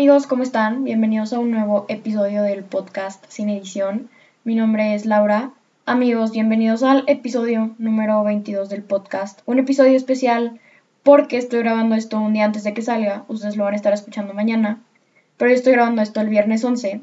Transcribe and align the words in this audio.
amigos, 0.00 0.26
¿cómo 0.26 0.42
están? 0.42 0.82
Bienvenidos 0.82 1.34
a 1.34 1.38
un 1.38 1.50
nuevo 1.50 1.84
episodio 1.88 2.42
del 2.42 2.64
podcast 2.64 3.22
Sin 3.28 3.50
Edición. 3.50 4.08
Mi 4.44 4.54
nombre 4.54 4.94
es 4.94 5.04
Laura. 5.04 5.50
Amigos, 5.84 6.30
bienvenidos 6.30 6.82
al 6.82 7.04
episodio 7.06 7.74
número 7.76 8.24
22 8.24 8.70
del 8.70 8.82
podcast. 8.82 9.40
Un 9.44 9.58
episodio 9.58 9.94
especial 9.94 10.58
porque 11.02 11.36
estoy 11.36 11.58
grabando 11.58 11.96
esto 11.96 12.18
un 12.18 12.32
día 12.32 12.46
antes 12.46 12.64
de 12.64 12.72
que 12.72 12.80
salga. 12.80 13.26
Ustedes 13.28 13.58
lo 13.58 13.64
van 13.64 13.74
a 13.74 13.76
estar 13.76 13.92
escuchando 13.92 14.32
mañana. 14.32 14.80
Pero 15.36 15.50
yo 15.50 15.56
estoy 15.56 15.74
grabando 15.74 16.00
esto 16.00 16.22
el 16.22 16.30
viernes 16.30 16.64
11. 16.64 17.02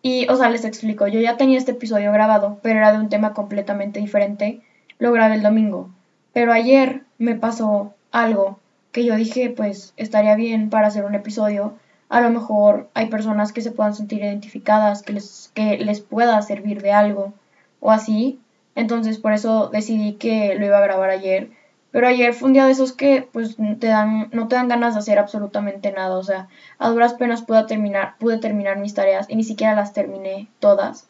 Y, 0.00 0.26
o 0.30 0.34
sea, 0.34 0.48
les 0.48 0.64
explico. 0.64 1.06
Yo 1.08 1.20
ya 1.20 1.36
tenía 1.36 1.58
este 1.58 1.72
episodio 1.72 2.12
grabado, 2.12 2.60
pero 2.62 2.78
era 2.78 2.92
de 2.92 2.98
un 2.98 3.10
tema 3.10 3.34
completamente 3.34 4.00
diferente. 4.00 4.62
Lo 4.98 5.12
grabé 5.12 5.34
el 5.34 5.42
domingo. 5.42 5.90
Pero 6.32 6.54
ayer 6.54 7.02
me 7.18 7.34
pasó 7.34 7.92
algo 8.10 8.58
que 8.90 9.04
yo 9.04 9.16
dije, 9.16 9.50
pues 9.50 9.92
estaría 9.98 10.34
bien 10.34 10.70
para 10.70 10.86
hacer 10.86 11.04
un 11.04 11.14
episodio. 11.14 11.74
A 12.12 12.20
lo 12.20 12.28
mejor 12.28 12.90
hay 12.92 13.06
personas 13.06 13.54
que 13.54 13.62
se 13.62 13.70
puedan 13.70 13.94
sentir 13.94 14.18
identificadas, 14.18 15.00
que 15.00 15.14
les, 15.14 15.50
que 15.54 15.78
les 15.78 16.02
pueda 16.02 16.42
servir 16.42 16.82
de 16.82 16.92
algo 16.92 17.32
o 17.80 17.90
así. 17.90 18.38
Entonces 18.74 19.16
por 19.16 19.32
eso 19.32 19.70
decidí 19.72 20.12
que 20.16 20.54
lo 20.56 20.66
iba 20.66 20.76
a 20.76 20.82
grabar 20.82 21.08
ayer. 21.08 21.48
Pero 21.90 22.06
ayer 22.06 22.34
fue 22.34 22.48
un 22.48 22.52
día 22.52 22.66
de 22.66 22.72
esos 22.72 22.92
que 22.92 23.26
pues 23.32 23.56
te 23.56 23.86
dan, 23.86 24.28
no 24.30 24.46
te 24.46 24.56
dan 24.56 24.68
ganas 24.68 24.92
de 24.92 24.98
hacer 24.98 25.18
absolutamente 25.18 25.90
nada. 25.90 26.18
O 26.18 26.22
sea, 26.22 26.48
a 26.78 26.90
duras 26.90 27.14
penas 27.14 27.40
pude 27.40 27.64
terminar, 27.64 28.16
pude 28.18 28.36
terminar 28.36 28.78
mis 28.78 28.92
tareas 28.92 29.24
y 29.30 29.36
ni 29.36 29.42
siquiera 29.42 29.74
las 29.74 29.94
terminé 29.94 30.48
todas. 30.60 31.08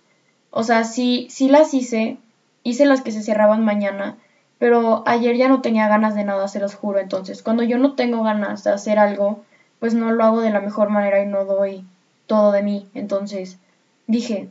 O 0.52 0.62
sea, 0.62 0.84
sí, 0.84 1.26
sí 1.30 1.48
las 1.48 1.74
hice, 1.74 2.18
hice 2.62 2.86
las 2.86 3.00
que 3.00 3.10
se 3.10 3.24
cerraban 3.24 3.64
mañana, 3.64 4.18
pero 4.60 5.02
ayer 5.04 5.36
ya 5.36 5.48
no 5.48 5.62
tenía 5.62 5.88
ganas 5.88 6.14
de 6.14 6.22
nada, 6.22 6.46
se 6.46 6.60
los 6.60 6.76
juro. 6.76 7.00
Entonces, 7.00 7.42
cuando 7.42 7.64
yo 7.64 7.76
no 7.78 7.94
tengo 7.96 8.22
ganas 8.22 8.62
de 8.62 8.70
hacer 8.70 9.00
algo, 9.00 9.42
pues 9.82 9.94
no 9.94 10.12
lo 10.12 10.22
hago 10.22 10.42
de 10.42 10.50
la 10.50 10.60
mejor 10.60 10.90
manera 10.90 11.20
y 11.20 11.26
no 11.26 11.44
doy 11.44 11.84
todo 12.28 12.52
de 12.52 12.62
mí. 12.62 12.88
Entonces, 12.94 13.58
dije, 14.06 14.48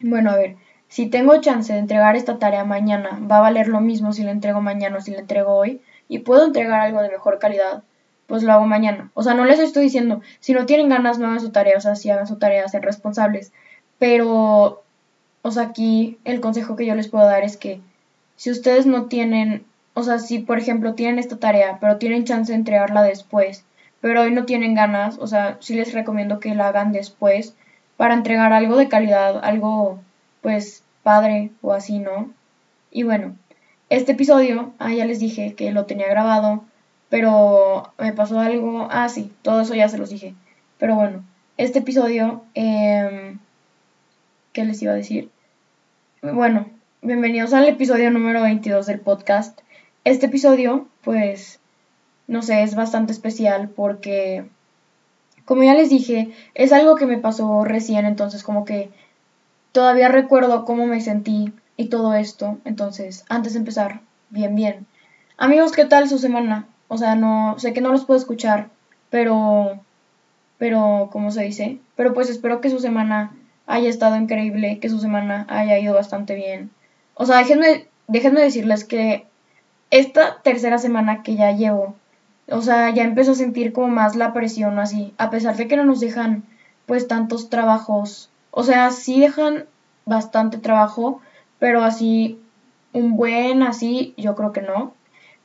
bueno, 0.00 0.32
a 0.32 0.34
ver, 0.34 0.56
si 0.88 1.06
tengo 1.06 1.40
chance 1.40 1.72
de 1.72 1.78
entregar 1.78 2.16
esta 2.16 2.40
tarea 2.40 2.64
mañana, 2.64 3.20
va 3.30 3.36
a 3.36 3.42
valer 3.42 3.68
lo 3.68 3.80
mismo 3.80 4.12
si 4.12 4.24
la 4.24 4.32
entrego 4.32 4.60
mañana 4.60 4.96
o 4.96 5.00
si 5.00 5.12
la 5.12 5.20
entrego 5.20 5.54
hoy, 5.54 5.80
y 6.08 6.18
puedo 6.18 6.44
entregar 6.44 6.80
algo 6.80 7.00
de 7.00 7.10
mejor 7.10 7.38
calidad, 7.38 7.84
pues 8.26 8.42
lo 8.42 8.52
hago 8.52 8.66
mañana. 8.66 9.12
O 9.14 9.22
sea, 9.22 9.34
no 9.34 9.44
les 9.44 9.60
estoy 9.60 9.84
diciendo, 9.84 10.20
si 10.40 10.52
no 10.52 10.66
tienen 10.66 10.88
ganas, 10.88 11.20
no 11.20 11.28
hagan 11.28 11.38
su 11.38 11.52
tarea, 11.52 11.78
o 11.78 11.80
sea, 11.80 11.94
si 11.94 12.10
hagan 12.10 12.26
su 12.26 12.36
tarea, 12.40 12.68
sean 12.68 12.82
responsables. 12.82 13.52
Pero, 14.00 14.82
o 15.42 15.50
sea, 15.52 15.62
aquí 15.62 16.18
el 16.24 16.40
consejo 16.40 16.74
que 16.74 16.86
yo 16.86 16.96
les 16.96 17.06
puedo 17.06 17.24
dar 17.24 17.44
es 17.44 17.56
que 17.56 17.80
si 18.34 18.50
ustedes 18.50 18.84
no 18.84 19.04
tienen, 19.04 19.64
o 19.94 20.02
sea, 20.02 20.18
si 20.18 20.40
por 20.40 20.58
ejemplo 20.58 20.94
tienen 20.94 21.20
esta 21.20 21.36
tarea, 21.36 21.78
pero 21.80 21.98
tienen 21.98 22.24
chance 22.24 22.50
de 22.50 22.58
entregarla 22.58 23.04
después, 23.04 23.64
pero 24.00 24.22
hoy 24.22 24.32
no 24.32 24.44
tienen 24.44 24.74
ganas, 24.74 25.18
o 25.18 25.26
sea, 25.26 25.58
sí 25.60 25.74
les 25.74 25.92
recomiendo 25.92 26.40
que 26.40 26.54
la 26.54 26.68
hagan 26.68 26.92
después 26.92 27.54
para 27.96 28.14
entregar 28.14 28.52
algo 28.52 28.76
de 28.76 28.88
calidad, 28.88 29.44
algo 29.44 30.00
pues 30.40 30.82
padre 31.02 31.50
o 31.62 31.72
así, 31.72 31.98
¿no? 31.98 32.30
Y 32.90 33.02
bueno, 33.02 33.36
este 33.90 34.12
episodio, 34.12 34.72
ah, 34.78 34.92
ya 34.92 35.04
les 35.04 35.20
dije 35.20 35.54
que 35.54 35.72
lo 35.72 35.84
tenía 35.86 36.08
grabado, 36.08 36.64
pero 37.08 37.92
me 37.98 38.12
pasó 38.12 38.40
algo, 38.40 38.88
ah, 38.90 39.08
sí, 39.08 39.32
todo 39.42 39.60
eso 39.60 39.74
ya 39.74 39.88
se 39.88 39.98
los 39.98 40.10
dije. 40.10 40.34
Pero 40.78 40.94
bueno, 40.94 41.24
este 41.56 41.80
episodio, 41.80 42.42
eh, 42.54 43.36
¿qué 44.52 44.64
les 44.64 44.80
iba 44.82 44.92
a 44.92 44.96
decir? 44.96 45.30
Bueno, 46.22 46.66
bienvenidos 47.02 47.52
al 47.52 47.68
episodio 47.68 48.10
número 48.10 48.42
22 48.42 48.86
del 48.86 49.00
podcast. 49.00 49.60
Este 50.04 50.26
episodio, 50.26 50.88
pues, 51.02 51.59
no 52.30 52.42
sé, 52.42 52.62
es 52.62 52.74
bastante 52.74 53.12
especial 53.12 53.68
porque, 53.68 54.44
como 55.44 55.62
ya 55.64 55.74
les 55.74 55.90
dije, 55.90 56.32
es 56.54 56.72
algo 56.72 56.96
que 56.96 57.06
me 57.06 57.18
pasó 57.18 57.64
recién, 57.64 58.06
entonces 58.06 58.42
como 58.42 58.64
que 58.64 58.90
todavía 59.72 60.08
recuerdo 60.08 60.64
cómo 60.64 60.86
me 60.86 61.00
sentí 61.00 61.52
y 61.76 61.88
todo 61.88 62.14
esto. 62.14 62.58
Entonces, 62.64 63.24
antes 63.28 63.52
de 63.52 63.58
empezar, 63.58 64.00
bien, 64.30 64.54
bien. 64.54 64.86
Amigos, 65.36 65.72
¿qué 65.72 65.84
tal 65.84 66.08
su 66.08 66.18
semana? 66.18 66.66
O 66.88 66.96
sea, 66.96 67.14
no, 67.14 67.58
sé 67.58 67.72
que 67.72 67.80
no 67.80 67.92
los 67.92 68.04
puedo 68.04 68.18
escuchar, 68.18 68.70
pero, 69.10 69.80
pero, 70.58 71.10
¿cómo 71.12 71.30
se 71.30 71.42
dice? 71.42 71.78
Pero 71.96 72.14
pues 72.14 72.30
espero 72.30 72.60
que 72.60 72.70
su 72.70 72.78
semana 72.78 73.36
haya 73.66 73.90
estado 73.90 74.16
increíble, 74.16 74.78
que 74.80 74.88
su 74.88 74.98
semana 75.00 75.46
haya 75.48 75.78
ido 75.78 75.94
bastante 75.94 76.34
bien 76.34 76.70
o 77.22 77.26
sea, 77.26 77.36
déjenme, 77.36 77.86
déjenme 78.08 78.40
decirles 78.40 78.84
que 78.84 79.26
esta 79.90 80.40
tercera 80.40 80.78
semana 80.78 81.22
que 81.22 81.36
ya 81.36 81.52
llevo, 81.52 81.94
o 82.50 82.62
sea, 82.62 82.90
ya 82.90 83.04
empezó 83.04 83.32
a 83.32 83.36
sentir 83.36 83.72
como 83.72 83.88
más 83.88 84.16
la 84.16 84.32
presión 84.32 84.78
así, 84.78 85.14
a 85.18 85.30
pesar 85.30 85.56
de 85.56 85.68
que 85.68 85.76
no 85.76 85.84
nos 85.84 86.00
dejan 86.00 86.44
pues 86.86 87.08
tantos 87.08 87.50
trabajos, 87.50 88.30
o 88.50 88.64
sea, 88.64 88.90
sí 88.90 89.20
dejan 89.20 89.66
bastante 90.06 90.58
trabajo, 90.58 91.20
pero 91.58 91.82
así 91.82 92.40
un 92.92 93.16
buen 93.16 93.62
así, 93.62 94.14
yo 94.16 94.34
creo 94.34 94.52
que 94.52 94.62
no, 94.62 94.94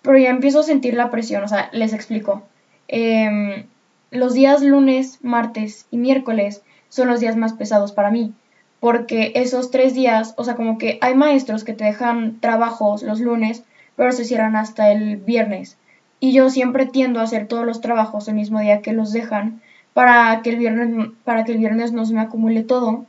pero 0.02 0.18
ya 0.18 0.30
empiezo 0.30 0.60
a 0.60 0.64
sentir 0.64 0.96
la 0.96 1.12
presión, 1.12 1.44
o 1.44 1.48
sea, 1.48 1.70
les 1.72 1.94
explico. 1.94 2.44
Em, 2.88 3.68
los 4.12 4.34
días 4.34 4.62
lunes, 4.62 5.20
martes 5.22 5.88
y 5.92 5.98
miércoles 5.98 6.64
son 6.90 7.08
los 7.08 7.20
días 7.20 7.36
más 7.36 7.54
pesados 7.54 7.92
para 7.92 8.12
mí, 8.12 8.34
porque 8.80 9.32
esos 9.36 9.72
tres 9.72 9.94
días, 9.94 10.34
o 10.38 10.44
sea, 10.44 10.56
como 10.56 10.78
que 10.78 10.98
hay 11.02 11.16
maestros 11.16 11.64
que 11.64 11.74
te 11.74 11.86
dejan 11.86 12.40
trabajos 12.40 13.04
los 13.04 13.20
lunes, 13.20 13.64
pero 13.96 14.12
se 14.12 14.26
cierran 14.26 14.56
hasta 14.56 14.92
el 14.92 15.18
viernes. 15.18 15.78
Y 16.20 16.34
yo 16.34 16.50
siempre 16.50 16.86
tiendo 16.86 17.20
a 17.20 17.24
hacer 17.24 17.48
todos 17.48 17.66
los 17.66 17.82
trabajos 17.82 18.28
el 18.28 18.36
mismo 18.36 18.60
día 18.60 18.82
que 18.82 18.94
los 18.94 19.12
dejan 19.12 19.62
para 19.94 20.42
que 20.42 20.50
el 20.50 20.58
viernes, 20.58 21.10
para 21.24 21.44
que 21.44 21.54
el 21.54 21.58
viernes 21.58 21.92
no 21.92 22.06
se 22.06 22.14
me 22.14 22.22
acumule 22.22 22.64
todo 22.64 23.06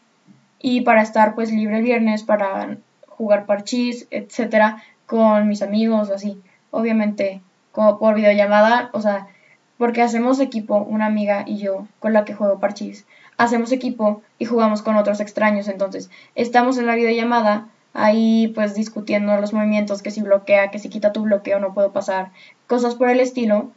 y 0.61 0.83
para 0.83 1.03
estar 1.03 1.34
pues 1.34 1.53
libre 1.53 1.78
el 1.78 1.83
viernes 1.83 2.22
para 2.22 2.77
jugar 3.09 3.47
parchís, 3.47 4.06
etcétera, 4.11 4.83
con 5.06 5.49
mis 5.49 5.62
amigos 5.62 6.11
así. 6.11 6.41
Obviamente, 6.71 7.41
como 7.72 7.99
por 7.99 8.15
videollamada, 8.15 8.91
o 8.93 9.00
sea, 9.00 9.28
porque 9.78 10.03
hacemos 10.03 10.41
equipo, 10.41 10.78
una 10.78 11.06
amiga 11.06 11.45
y 11.47 11.59
yo, 11.59 11.87
con 12.00 12.12
la 12.12 12.25
que 12.25 12.34
juego 12.34 12.61
parchís 12.61 13.06
hacemos 13.37 13.72
equipo 13.72 14.22
y 14.39 14.45
jugamos 14.45 14.83
con 14.83 14.97
otros 14.97 15.21
extraños. 15.21 15.69
Entonces, 15.69 16.11
estamos 16.34 16.78
en 16.78 16.87
la 16.87 16.95
videollamada 16.95 17.69
ahí 17.97 18.49
pues 18.55 18.75
discutiendo 18.75 19.37
los 19.41 19.53
movimientos, 19.53 20.03
que 20.03 20.11
si 20.11 20.21
bloquea, 20.21 20.71
que 20.71 20.79
si 20.79 20.89
quita 20.89 21.12
tu 21.12 21.23
bloqueo 21.23 21.59
no 21.59 21.75
puedo 21.75 21.93
pasar, 21.93 22.31
cosas 22.67 22.95
por 22.95 23.09
el 23.09 23.21
estilo, 23.21 23.71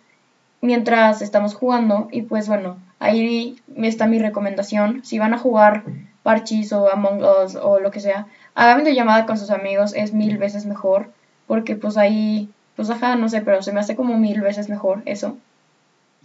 mientras 0.62 1.22
estamos 1.22 1.56
jugando 1.56 2.10
y 2.12 2.24
pues 2.24 2.48
bueno, 2.48 2.78
ahí 3.00 3.58
está 3.78 4.08
mi 4.08 4.20
recomendación, 4.20 5.04
si 5.06 5.20
van 5.20 5.34
a 5.34 5.38
jugar 5.38 5.84
Parchis 6.22 6.74
o 6.74 6.92
Among 6.92 7.24
Us 7.24 7.56
o 7.56 7.80
lo 7.80 7.92
que 7.92 8.02
sea, 8.02 8.28
hagan 8.56 8.80
videollamada 8.80 9.26
con 9.26 9.38
sus 9.38 9.52
amigos, 9.52 9.94
es 9.96 10.14
mil 10.14 10.38
veces 10.38 10.66
mejor, 10.66 11.12
porque 11.48 11.78
pues 11.78 11.98
ahí, 11.98 12.50
pues 12.76 12.90
ajá, 12.90 13.16
no 13.16 13.30
sé, 13.30 13.42
pero 13.42 13.64
se 13.64 13.72
me 13.72 13.80
hace 13.80 13.96
como 13.96 14.18
mil 14.18 14.42
veces 14.42 14.70
mejor 14.70 15.02
eso. 15.06 15.38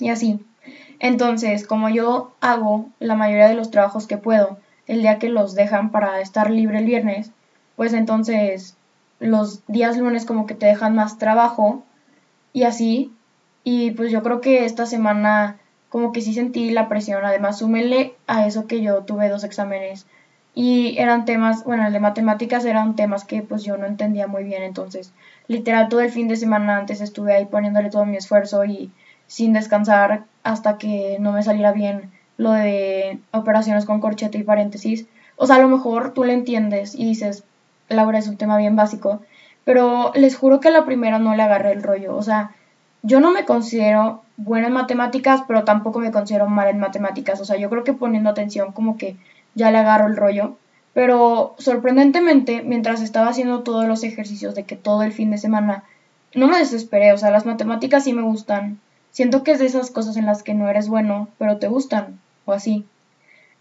Y 0.01 0.09
así. 0.09 0.41
Entonces, 0.99 1.65
como 1.67 1.89
yo 1.91 2.33
hago 2.41 2.89
la 2.99 3.15
mayoría 3.15 3.49
de 3.49 3.55
los 3.55 3.71
trabajos 3.71 4.09
que 4.09 4.17
puedo 4.17 4.59
el 4.87 5.03
día 5.03 5.19
que 5.19 5.29
los 5.29 5.55
dejan 5.55 5.91
para 5.91 6.21
estar 6.21 6.51
libre 6.51 6.79
el 6.79 6.87
viernes, 6.87 7.31
pues 7.77 7.93
entonces 7.93 8.77
los 9.21 9.67
días 9.67 9.97
lunes 9.97 10.27
como 10.27 10.47
que 10.47 10.55
te 10.55 10.67
dejan 10.67 10.95
más 10.95 11.19
trabajo 11.19 11.83
y 12.53 12.65
así. 12.65 13.13
Y 13.65 13.93
pues 13.93 14.13
yo 14.13 14.23
creo 14.23 14.41
que 14.41 14.65
esta 14.65 14.87
semana 14.87 15.57
como 15.89 16.13
que 16.13 16.21
sí 16.21 16.35
sentí 16.35 16.71
la 16.71 16.89
presión. 16.89 17.25
Además, 17.25 17.59
súmele 17.59 18.15
a 18.27 18.47
eso 18.47 18.67
que 18.67 18.83
yo 18.83 19.05
tuve 19.05 19.29
dos 19.29 19.45
exámenes 19.45 20.07
y 20.55 20.97
eran 20.99 21.25
temas, 21.25 21.65
bueno, 21.65 21.87
el 21.87 21.93
de 21.93 22.01
matemáticas 22.01 22.65
eran 22.65 22.95
temas 22.97 23.25
que 23.25 23.43
pues 23.43 23.65
yo 23.65 23.77
no 23.77 23.87
entendía 23.87 24.27
muy 24.27 24.45
bien. 24.45 24.63
Entonces, 24.63 25.13
literal, 25.49 25.89
todo 25.89 26.01
el 26.01 26.11
fin 26.11 26.29
de 26.29 26.37
semana 26.37 26.77
antes 26.77 27.01
estuve 27.01 27.35
ahí 27.35 27.47
poniéndole 27.47 27.91
todo 27.91 28.07
mi 28.07 28.17
esfuerzo 28.17 28.65
y 28.65 28.91
sin 29.27 29.53
descansar 29.53 30.25
hasta 30.43 30.79
que 30.79 31.17
no 31.21 31.33
me 31.33 31.43
saliera 31.43 31.73
bien 31.73 32.11
lo 32.37 32.53
de 32.53 33.19
operaciones 33.33 33.85
con 33.85 34.01
corchete 34.01 34.39
y 34.39 34.43
paréntesis. 34.43 35.07
O 35.37 35.47
sea, 35.47 35.57
a 35.57 35.61
lo 35.61 35.69
mejor 35.69 36.13
tú 36.13 36.25
le 36.25 36.35
entiendes 36.35 36.95
y 36.95 37.05
dices, 37.05 37.45
Laura 37.89 38.19
es 38.19 38.29
un 38.29 38.37
tema 38.37 38.57
bien 38.57 38.77
básico, 38.77 39.23
pero 39.65 40.13
les 40.15 40.37
juro 40.37 40.61
que 40.61 40.69
a 40.69 40.73
la 40.73 40.85
primera 40.85 41.19
no 41.19 41.35
le 41.35 41.43
agarré 41.43 41.73
el 41.73 41.83
rollo. 41.83 42.17
O 42.17 42.23
sea, 42.23 42.53
yo 43.03 43.21
no 43.21 43.31
me 43.31 43.45
considero 43.45 44.23
buena 44.37 44.69
en 44.69 44.73
matemáticas, 44.73 45.43
pero 45.47 45.65
tampoco 45.65 46.01
me 46.01 46.13
considero 46.13 46.49
mal 46.49 46.69
en 46.69 46.79
matemáticas. 46.79 47.41
O 47.41 47.45
sea, 47.45 47.57
yo 47.57 47.71
creo 47.71 47.85
que 47.85 47.93
poniendo 47.93 48.31
atención 48.31 48.73
como 48.73 48.97
que 48.97 49.17
ya 49.55 49.71
le 49.71 49.79
agarro 49.79 50.07
el 50.07 50.17
rollo. 50.17 50.57
Pero 50.93 51.55
sorprendentemente, 51.59 52.63
mientras 52.63 53.01
estaba 53.01 53.29
haciendo 53.29 53.63
todos 53.63 53.87
los 53.87 54.05
ejercicios 54.05 54.55
de 54.55 54.65
que 54.65 54.77
todo 54.77 55.03
el 55.03 55.13
fin 55.13 55.31
de 55.31 55.39
semana, 55.39 55.85
no 56.35 56.47
me 56.49 56.59
desesperé. 56.59 57.13
O 57.13 57.19
sea, 57.19 57.31
las 57.31 57.47
matemáticas 57.47 58.05
sí 58.05 58.13
me 58.13 58.23
gustan. 58.23 58.79
Siento 59.11 59.43
que 59.43 59.53
es 59.53 59.59
de 59.59 59.67
esas 59.67 59.91
cosas 59.91 60.17
en 60.17 60.27
las 60.27 60.43
que 60.43 60.55
no 60.55 60.69
eres 60.69 60.89
bueno, 60.89 61.29
pero 61.39 61.59
te 61.59 61.69
gustan, 61.69 62.19
o 62.47 62.53
así. 62.53 62.85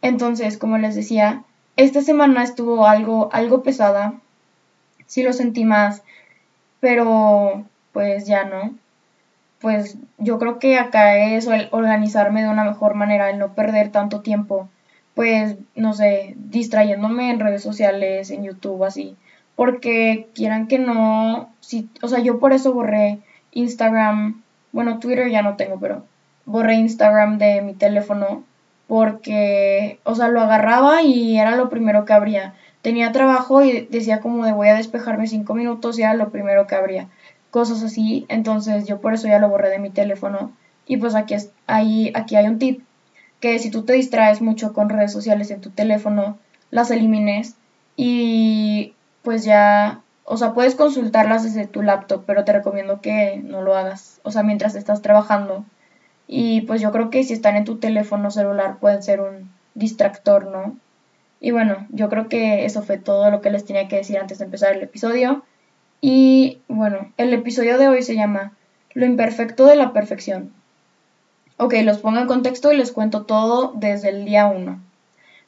Entonces, 0.02 0.58
como 0.58 0.78
les 0.78 0.96
decía, 0.96 1.44
esta 1.78 2.02
semana 2.02 2.44
estuvo 2.44 2.88
algo, 2.88 3.30
algo 3.34 3.64
pesada. 3.64 4.14
Sí 5.06 5.24
lo 5.24 5.34
sentí 5.34 5.66
más, 5.66 6.04
pero 6.80 7.66
pues 7.94 8.26
ya 8.28 8.46
no. 8.46 8.76
pues 9.60 9.98
yo 10.18 10.40
creo 10.40 10.60
que 10.60 10.78
acá 10.78 11.18
es 11.18 11.48
el 11.48 11.70
organizarme 11.72 12.44
de 12.44 12.50
una 12.50 12.66
mejor 12.66 12.96
manera, 12.96 13.30
el 13.30 13.40
no 13.40 13.54
perder 13.56 13.92
tanto 13.92 14.22
tiempo, 14.22 14.70
pues, 15.16 15.58
no 15.76 15.94
sé, 15.94 16.34
distrayéndome 16.38 17.30
en 17.32 17.40
redes 17.40 17.64
sociales, 17.64 18.30
en 18.32 18.44
YouTube, 18.44 18.84
así. 18.84 19.16
Porque 19.56 20.30
quieran 20.36 20.68
que 20.68 20.80
no, 20.80 21.50
si, 21.62 21.90
o 22.02 22.08
sea, 22.10 22.20
yo 22.20 22.40
por 22.40 22.54
eso 22.54 22.74
borré 22.74 23.20
Instagram, 23.54 24.44
bueno, 24.74 25.00
Twitter 25.00 25.30
ya 25.32 25.42
no 25.44 25.56
tengo, 25.56 25.80
pero 25.80 26.06
borré 26.46 26.76
Instagram 26.76 27.38
de 27.38 27.62
mi 27.62 27.74
teléfono 27.74 28.44
porque, 28.88 30.00
o 30.04 30.16
sea, 30.16 30.28
lo 30.28 30.42
agarraba 30.42 31.02
y 31.02 31.38
era 31.38 31.56
lo 31.56 31.70
primero 31.70 32.06
que 32.06 32.14
abría. 32.14 32.54
Tenía 32.82 33.12
trabajo 33.12 33.64
y 33.64 33.88
decía 33.90 34.20
como 34.20 34.46
de 34.46 34.52
voy 34.52 34.68
a 34.68 34.76
despejarme 34.76 35.28
cinco 35.28 35.54
minutos 35.54 35.98
y 35.98 36.04
era 36.04 36.14
lo 36.14 36.30
primero 36.30 36.68
que 36.68 36.76
abría 36.76 37.08
cosas 37.54 37.84
así, 37.84 38.26
entonces 38.30 38.88
yo 38.88 39.00
por 39.00 39.14
eso 39.14 39.28
ya 39.28 39.38
lo 39.38 39.48
borré 39.48 39.70
de 39.70 39.78
mi 39.78 39.92
teléfono. 39.92 40.52
Y 40.88 40.98
pues 40.98 41.14
aquí, 41.14 41.36
es, 41.36 41.52
ahí, 41.68 42.12
aquí 42.16 42.36
hay 42.36 42.48
un 42.48 42.58
tip, 42.58 42.82
que 43.40 43.60
si 43.60 43.70
tú 43.70 43.84
te 43.84 43.94
distraes 43.94 44.42
mucho 44.42 44.74
con 44.74 44.90
redes 44.90 45.14
sociales 45.14 45.52
en 45.52 45.62
tu 45.62 45.70
teléfono, 45.70 46.40
las 46.72 46.90
elimines 46.90 47.56
y 47.96 48.96
pues 49.22 49.46
ya, 49.46 50.02
o 50.26 50.36
sea, 50.36 50.54
puedes 50.54 50.74
consultarlas 50.74 51.44
desde 51.44 51.68
tu 51.68 51.84
laptop, 51.84 52.24
pero 52.26 52.44
te 52.44 52.54
recomiendo 52.54 53.02
que 53.02 53.40
no 53.46 53.62
lo 53.62 53.78
hagas, 53.78 54.20
o 54.24 54.32
sea, 54.32 54.42
mientras 54.42 54.74
estás 54.74 55.04
trabajando. 55.04 55.64
Y 56.28 56.62
pues 56.62 56.82
yo 56.82 56.92
creo 56.92 57.10
que 57.10 57.24
si 57.24 57.34
están 57.34 57.56
en 57.56 57.66
tu 57.66 57.78
teléfono 57.78 58.32
celular 58.32 58.78
pueden 58.80 59.04
ser 59.04 59.22
un 59.22 59.52
distractor, 59.76 60.48
¿no? 60.48 60.78
Y 61.40 61.52
bueno, 61.52 61.86
yo 61.90 62.10
creo 62.10 62.30
que 62.30 62.66
eso 62.66 62.82
fue 62.84 62.98
todo 62.98 63.30
lo 63.30 63.42
que 63.42 63.52
les 63.52 63.66
tenía 63.66 63.88
que 63.88 63.98
decir 63.98 64.18
antes 64.18 64.40
de 64.40 64.46
empezar 64.46 64.74
el 64.74 64.82
episodio. 64.82 65.44
Y 66.00 66.62
bueno, 66.68 67.12
el 67.18 67.34
episodio 67.34 67.78
de 67.78 67.90
hoy 67.90 68.02
se 68.02 68.16
llama 68.16 68.54
Lo 68.94 69.06
imperfecto 69.06 69.66
de 69.66 69.76
la 69.76 69.92
perfección. 69.92 70.54
Ok, 71.58 71.76
los 71.84 72.00
pongo 72.00 72.20
en 72.20 72.28
contexto 72.28 72.72
y 72.72 72.78
les 72.78 72.92
cuento 72.92 73.24
todo 73.24 73.74
desde 73.76 74.10
el 74.10 74.26
día 74.26 74.48
1. 74.48 74.80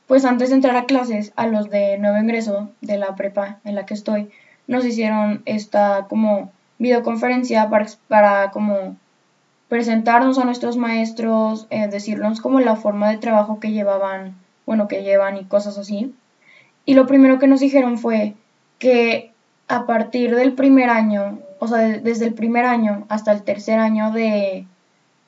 Pues 0.07 0.23
antes 0.25 0.49
de 0.49 0.55
entrar 0.55 0.75
a 0.75 0.85
clases, 0.85 1.33
a 1.35 1.47
los 1.47 1.69
de 1.69 1.97
nuevo 1.97 2.17
ingreso 2.17 2.69
de 2.81 2.97
la 2.97 3.15
prepa 3.15 3.59
en 3.63 3.75
la 3.75 3.85
que 3.85 3.95
estoy, 3.95 4.29
nos 4.67 4.85
hicieron 4.85 5.41
esta 5.45 6.07
como 6.09 6.51
videoconferencia 6.77 7.69
para, 7.69 7.87
para 8.07 8.51
como 8.51 8.97
presentarnos 9.69 10.37
a 10.37 10.45
nuestros 10.45 10.77
maestros, 10.77 11.67
eh, 11.69 11.87
decirnos 11.87 12.41
como 12.41 12.59
la 12.59 12.75
forma 12.75 13.09
de 13.09 13.17
trabajo 13.17 13.59
que 13.59 13.71
llevaban, 13.71 14.35
bueno, 14.65 14.87
que 14.87 15.03
llevan 15.03 15.37
y 15.37 15.45
cosas 15.45 15.77
así. 15.77 16.13
Y 16.85 16.93
lo 16.93 17.07
primero 17.07 17.39
que 17.39 17.47
nos 17.47 17.59
dijeron 17.59 17.97
fue 17.97 18.35
que 18.77 19.31
a 19.67 19.85
partir 19.87 20.35
del 20.35 20.53
primer 20.53 20.89
año, 20.89 21.39
o 21.59 21.67
sea, 21.67 21.79
desde 21.79 22.25
el 22.25 22.33
primer 22.33 22.65
año 22.65 23.05
hasta 23.09 23.31
el 23.31 23.43
tercer 23.43 23.79
año 23.79 24.11
de, 24.11 24.67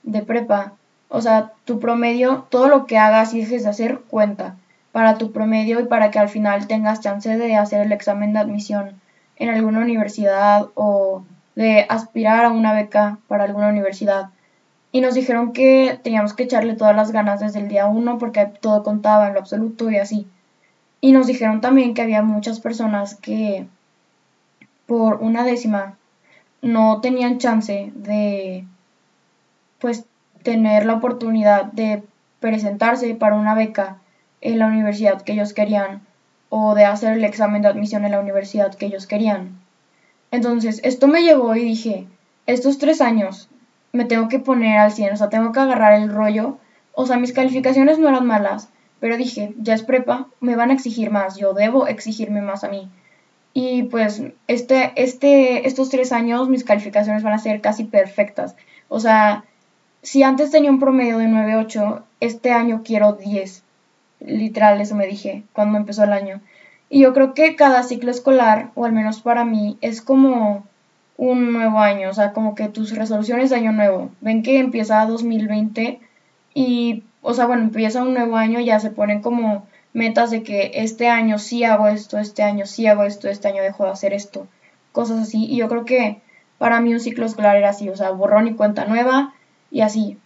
de 0.03 0.21
prepa, 0.21 0.73
o 1.09 1.21
sea, 1.21 1.53
tu 1.65 1.79
promedio, 1.79 2.45
todo 2.49 2.67
lo 2.67 2.85
que 2.85 2.97
hagas 2.97 3.33
y 3.33 3.39
dejes 3.39 3.63
de 3.63 3.69
hacer 3.69 4.01
cuenta 4.01 4.55
para 4.91 5.17
tu 5.17 5.31
promedio 5.31 5.79
y 5.79 5.85
para 5.85 6.11
que 6.11 6.19
al 6.19 6.29
final 6.29 6.67
tengas 6.67 7.01
chance 7.01 7.37
de 7.37 7.55
hacer 7.55 7.81
el 7.81 7.91
examen 7.91 8.33
de 8.33 8.39
admisión 8.39 8.99
en 9.37 9.49
alguna 9.49 9.79
universidad 9.79 10.67
o 10.75 11.23
de 11.57 11.87
aspirar 11.89 12.45
a 12.45 12.51
una 12.51 12.71
beca 12.71 13.17
para 13.27 13.45
alguna 13.45 13.69
universidad. 13.69 14.29
Y 14.91 15.01
nos 15.01 15.15
dijeron 15.15 15.53
que 15.53 15.99
teníamos 16.03 16.35
que 16.35 16.43
echarle 16.43 16.75
todas 16.75 16.95
las 16.95 17.11
ganas 17.11 17.39
desde 17.39 17.59
el 17.59 17.67
día 17.67 17.87
uno 17.87 18.19
porque 18.19 18.45
todo 18.45 18.83
contaba 18.83 19.27
en 19.27 19.33
lo 19.33 19.39
absoluto 19.39 19.89
y 19.89 19.97
así. 19.97 20.27
Y 21.01 21.13
nos 21.13 21.25
dijeron 21.25 21.59
también 21.59 21.95
que 21.95 22.03
había 22.03 22.21
muchas 22.21 22.59
personas 22.59 23.15
que 23.15 23.65
por 24.85 25.15
una 25.15 25.43
décima 25.43 25.97
no 26.61 27.01
tenían 27.01 27.39
chance 27.39 27.91
de 27.95 28.63
pues 29.79 30.05
tener 30.43 30.85
la 30.85 30.93
oportunidad 30.93 31.65
de 31.65 32.03
presentarse 32.39 33.15
para 33.15 33.35
una 33.35 33.55
beca 33.55 33.97
en 34.41 34.59
la 34.59 34.67
universidad 34.67 35.23
que 35.23 35.33
ellos 35.33 35.53
querían 35.53 36.01
o 36.49 36.75
de 36.75 36.85
hacer 36.85 37.13
el 37.13 37.23
examen 37.23 37.63
de 37.63 37.69
admisión 37.69 38.05
en 38.05 38.11
la 38.11 38.19
universidad 38.19 38.75
que 38.75 38.85
ellos 38.85 39.07
querían. 39.07 39.66
Entonces, 40.31 40.81
esto 40.83 41.07
me 41.07 41.23
llevó 41.23 41.55
y 41.55 41.63
dije, 41.63 42.07
estos 42.45 42.77
tres 42.77 43.01
años 43.01 43.49
me 43.93 44.05
tengo 44.05 44.27
que 44.27 44.39
poner 44.39 44.77
al 44.77 44.91
100, 44.91 45.13
o 45.13 45.17
sea, 45.17 45.29
tengo 45.29 45.51
que 45.51 45.59
agarrar 45.59 45.93
el 45.93 46.11
rollo. 46.11 46.57
O 46.93 47.05
sea, 47.05 47.17
mis 47.17 47.33
calificaciones 47.33 47.99
no 47.99 48.09
eran 48.09 48.25
malas, 48.25 48.69
pero 48.99 49.17
dije, 49.17 49.53
ya 49.57 49.73
es 49.73 49.83
prepa, 49.83 50.27
me 50.39 50.55
van 50.55 50.71
a 50.71 50.73
exigir 50.73 51.11
más, 51.11 51.37
yo 51.37 51.53
debo 51.53 51.87
exigirme 51.87 52.41
más 52.41 52.63
a 52.63 52.69
mí. 52.69 52.89
Y 53.53 53.83
pues 53.83 54.21
este, 54.47 54.93
este, 54.95 55.67
estos 55.67 55.89
tres 55.89 56.11
años 56.11 56.47
mis 56.47 56.63
calificaciones 56.63 57.23
van 57.23 57.33
a 57.33 57.39
ser 57.39 57.59
casi 57.61 57.85
perfectas. 57.85 58.55
O 58.87 58.99
sea, 58.99 59.45
si 60.03 60.23
antes 60.23 60.51
tenía 60.51 60.71
un 60.71 60.79
promedio 60.79 61.17
de 61.17 61.25
9.8, 61.25 62.03
este 62.19 62.51
año 62.51 62.81
quiero 62.85 63.13
10. 63.13 63.63
Literal, 64.19 64.79
eso 64.79 64.95
me 64.95 65.07
dije 65.07 65.43
cuando 65.53 65.77
empezó 65.77 66.03
el 66.03 66.13
año. 66.13 66.41
Y 66.89 67.01
yo 67.01 67.13
creo 67.13 67.33
que 67.33 67.55
cada 67.55 67.83
ciclo 67.83 68.11
escolar, 68.11 68.71
o 68.75 68.85
al 68.85 68.93
menos 68.93 69.21
para 69.21 69.43
mí, 69.45 69.77
es 69.81 70.01
como 70.01 70.65
un 71.17 71.51
nuevo 71.51 71.79
año, 71.79 72.09
o 72.09 72.13
sea, 72.13 72.31
como 72.31 72.55
que 72.55 72.69
tus 72.69 72.95
resoluciones 72.95 73.49
de 73.49 73.57
año 73.57 73.71
nuevo. 73.71 74.11
Ven 74.21 74.43
que 74.43 74.59
empieza 74.59 75.05
2020 75.05 75.99
y, 76.53 77.03
o 77.21 77.33
sea, 77.33 77.45
bueno, 77.45 77.63
empieza 77.63 78.03
un 78.03 78.13
nuevo 78.13 78.37
año, 78.37 78.59
ya 78.59 78.79
se 78.79 78.91
ponen 78.91 79.21
como 79.21 79.65
metas 79.93 80.29
de 80.31 80.43
que 80.43 80.71
este 80.75 81.09
año 81.09 81.39
sí 81.39 81.63
hago 81.63 81.87
esto, 81.87 82.19
este 82.19 82.43
año 82.43 82.65
sí 82.65 82.87
hago 82.87 83.03
esto, 83.03 83.27
este 83.29 83.47
año 83.47 83.63
dejo 83.63 83.85
de 83.85 83.91
hacer 83.91 84.13
esto, 84.13 84.47
cosas 84.91 85.19
así. 85.19 85.45
Y 85.45 85.57
yo 85.57 85.67
creo 85.67 85.85
que 85.85 86.21
para 86.57 86.79
mí 86.81 86.93
un 86.93 86.99
ciclo 86.99 87.25
escolar 87.25 87.55
era 87.57 87.69
así, 87.69 87.89
o 87.89 87.97
sea, 87.97 88.11
borrón 88.11 88.47
y 88.47 88.53
cuenta 88.53 88.85
nueva 88.85 89.33
y 89.71 89.81
así. 89.81 90.17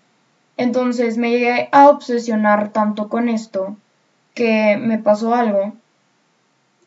Entonces 0.58 1.18
me 1.18 1.31
llegué 1.31 1.69
a 1.72 1.90
obsesionar 1.90 2.69
tanto 2.69 3.10
con 3.10 3.30
esto 3.30 3.78
que 4.34 4.78
me 4.78 5.00
pasó 5.00 5.34
algo. 5.34 5.74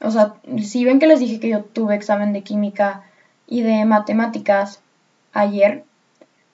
O 0.04 0.10
sea, 0.10 0.34
si 0.62 0.84
ven 0.84 0.98
que 0.98 1.06
les 1.06 1.18
dije 1.18 1.40
que 1.40 1.48
yo 1.48 1.64
tuve 1.64 1.94
examen 1.94 2.32
de 2.34 2.42
química 2.42 3.04
y 3.46 3.62
de 3.62 3.84
matemáticas 3.86 4.80
ayer, 5.32 5.84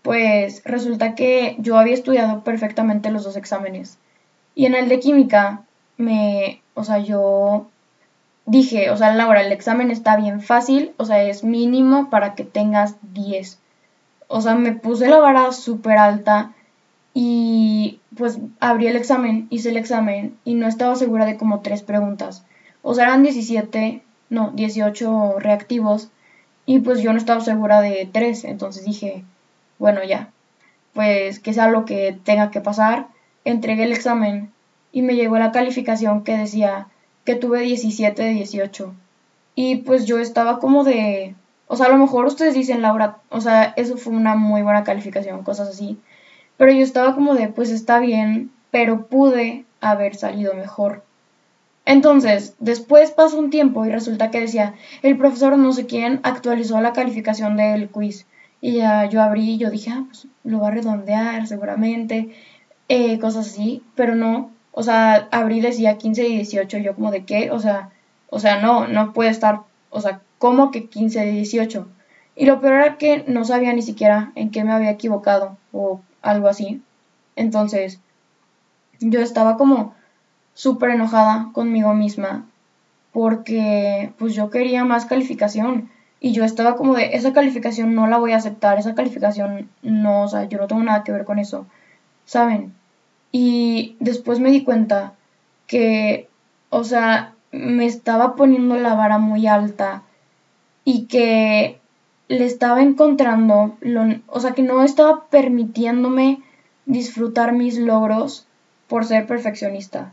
pues 0.02 0.62
resulta 0.64 1.14
que 1.16 1.56
yo 1.58 1.76
había 1.76 1.94
estudiado 1.94 2.44
perfectamente 2.44 3.10
los 3.10 3.24
dos 3.24 3.36
exámenes. 3.36 3.98
Y 4.54 4.66
en 4.66 4.74
el 4.74 4.88
de 4.88 5.00
química 5.00 5.62
me, 5.96 6.62
o 6.74 6.84
sea, 6.84 6.98
yo 6.98 7.66
dije, 8.46 8.90
o 8.90 8.96
sea, 8.96 9.12
Laura, 9.14 9.42
el 9.42 9.52
examen 9.52 9.90
está 9.90 10.16
bien 10.16 10.40
fácil, 10.40 10.92
o 10.96 11.04
sea, 11.04 11.22
es 11.22 11.42
mínimo 11.42 12.08
para 12.08 12.34
que 12.34 12.44
tengas 12.44 12.96
10. 13.14 13.58
O 14.28 14.40
sea, 14.40 14.54
me 14.54 14.72
puse 14.72 15.08
la 15.08 15.18
vara 15.18 15.50
súper 15.50 15.98
alta 15.98 16.52
y 17.14 17.98
pues 18.16 18.38
abrí 18.60 18.86
el 18.86 18.96
examen, 18.96 19.48
hice 19.50 19.70
el 19.70 19.76
examen 19.76 20.36
y 20.44 20.54
no 20.54 20.68
estaba 20.68 20.94
segura 20.94 21.26
de 21.26 21.36
como 21.36 21.60
tres 21.60 21.82
preguntas. 21.82 22.44
O 22.82 22.94
sea, 22.94 23.04
eran 23.04 23.22
17, 23.22 24.02
no, 24.30 24.52
18 24.54 25.38
reactivos 25.38 26.10
y 26.66 26.80
pues 26.80 27.00
yo 27.02 27.12
no 27.12 27.18
estaba 27.18 27.40
segura 27.40 27.80
de 27.80 28.08
tres, 28.12 28.44
entonces 28.44 28.84
dije, 28.84 29.24
bueno, 29.78 30.04
ya, 30.04 30.30
pues 30.92 31.40
que 31.40 31.52
sea 31.52 31.68
lo 31.68 31.84
que 31.84 32.18
tenga 32.24 32.50
que 32.50 32.60
pasar. 32.60 33.08
Entregué 33.44 33.84
el 33.84 33.92
examen 33.92 34.52
y 34.92 35.02
me 35.02 35.14
llegó 35.14 35.38
la 35.38 35.52
calificación 35.52 36.22
que 36.24 36.36
decía 36.36 36.88
que 37.24 37.34
tuve 37.34 37.60
17 37.60 38.22
de 38.22 38.30
18. 38.30 38.94
Y 39.54 39.76
pues 39.76 40.06
yo 40.06 40.18
estaba 40.18 40.58
como 40.58 40.84
de, 40.84 41.34
o 41.66 41.76
sea, 41.76 41.86
a 41.86 41.90
lo 41.90 41.98
mejor 41.98 42.26
ustedes 42.26 42.54
dicen, 42.54 42.82
Laura, 42.82 43.18
o 43.30 43.40
sea, 43.40 43.72
eso 43.76 43.96
fue 43.96 44.12
una 44.12 44.36
muy 44.36 44.62
buena 44.62 44.84
calificación, 44.84 45.42
cosas 45.42 45.68
así. 45.68 45.98
Pero 46.56 46.72
yo 46.72 46.82
estaba 46.82 47.14
como 47.14 47.34
de, 47.34 47.48
pues 47.48 47.70
está 47.70 48.00
bien, 48.00 48.50
pero 48.70 49.06
pude 49.06 49.64
haber 49.80 50.14
salido 50.14 50.54
mejor. 50.54 51.02
Entonces, 51.90 52.54
después 52.60 53.10
pasó 53.10 53.36
un 53.36 53.50
tiempo 53.50 53.84
y 53.84 53.90
resulta 53.90 54.30
que 54.30 54.38
decía, 54.38 54.74
el 55.02 55.18
profesor 55.18 55.58
no 55.58 55.72
sé 55.72 55.86
quién 55.86 56.20
actualizó 56.22 56.80
la 56.80 56.92
calificación 56.92 57.56
del 57.56 57.88
quiz. 57.88 58.26
Y 58.60 58.74
ya 58.74 59.06
yo 59.06 59.20
abrí 59.20 59.54
y 59.54 59.58
yo 59.58 59.70
dije, 59.70 59.90
ah, 59.90 60.04
pues 60.06 60.28
lo 60.44 60.60
va 60.60 60.68
a 60.68 60.70
redondear 60.70 61.48
seguramente, 61.48 62.28
eh, 62.88 63.18
cosas 63.18 63.48
así, 63.48 63.82
pero 63.96 64.14
no, 64.14 64.52
o 64.70 64.84
sea, 64.84 65.26
abril 65.32 65.62
decía 65.62 65.98
15 65.98 66.28
y 66.28 66.36
18, 66.36 66.78
yo 66.78 66.94
como 66.94 67.10
de 67.10 67.24
qué, 67.24 67.50
o 67.50 67.58
sea, 67.58 67.90
o 68.28 68.38
sea, 68.38 68.60
no, 68.60 68.86
no 68.86 69.12
puede 69.12 69.30
estar, 69.30 69.62
o 69.90 70.00
sea, 70.00 70.20
¿cómo 70.38 70.70
que 70.70 70.86
15 70.88 71.26
y 71.26 71.32
18? 71.38 71.88
Y 72.36 72.46
lo 72.46 72.60
peor 72.60 72.74
era 72.74 72.98
que 72.98 73.24
no 73.26 73.44
sabía 73.44 73.72
ni 73.72 73.82
siquiera 73.82 74.30
en 74.36 74.52
qué 74.52 74.62
me 74.62 74.70
había 74.72 74.92
equivocado 74.92 75.56
o 75.72 76.00
algo 76.22 76.46
así. 76.46 76.82
Entonces, 77.34 77.98
yo 79.00 79.20
estaba 79.20 79.56
como 79.56 79.98
súper 80.60 80.90
enojada 80.90 81.48
conmigo 81.54 81.94
misma 81.94 82.44
porque 83.12 84.12
pues 84.18 84.34
yo 84.34 84.50
quería 84.50 84.84
más 84.84 85.06
calificación 85.06 85.88
y 86.20 86.32
yo 86.32 86.44
estaba 86.44 86.76
como 86.76 86.94
de 86.96 87.16
esa 87.16 87.32
calificación 87.32 87.94
no 87.94 88.06
la 88.06 88.18
voy 88.18 88.32
a 88.32 88.36
aceptar, 88.36 88.78
esa 88.78 88.94
calificación 88.94 89.70
no, 89.80 90.24
o 90.24 90.28
sea, 90.28 90.44
yo 90.50 90.58
no 90.58 90.66
tengo 90.66 90.82
nada 90.82 91.02
que 91.02 91.12
ver 91.12 91.24
con 91.24 91.38
eso, 91.38 91.64
¿saben? 92.26 92.74
Y 93.32 93.96
después 94.00 94.38
me 94.38 94.50
di 94.50 94.62
cuenta 94.62 95.14
que, 95.66 96.28
o 96.68 96.84
sea, 96.84 97.32
me 97.52 97.86
estaba 97.86 98.36
poniendo 98.36 98.76
la 98.76 98.92
vara 98.94 99.16
muy 99.16 99.46
alta 99.46 100.02
y 100.84 101.06
que 101.06 101.80
le 102.28 102.44
estaba 102.44 102.82
encontrando, 102.82 103.78
o 104.26 104.40
sea, 104.40 104.52
que 104.52 104.62
no 104.62 104.84
estaba 104.84 105.24
permitiéndome 105.30 106.42
disfrutar 106.84 107.54
mis 107.54 107.78
logros 107.78 108.46
por 108.88 109.06
ser 109.06 109.26
perfeccionista. 109.26 110.12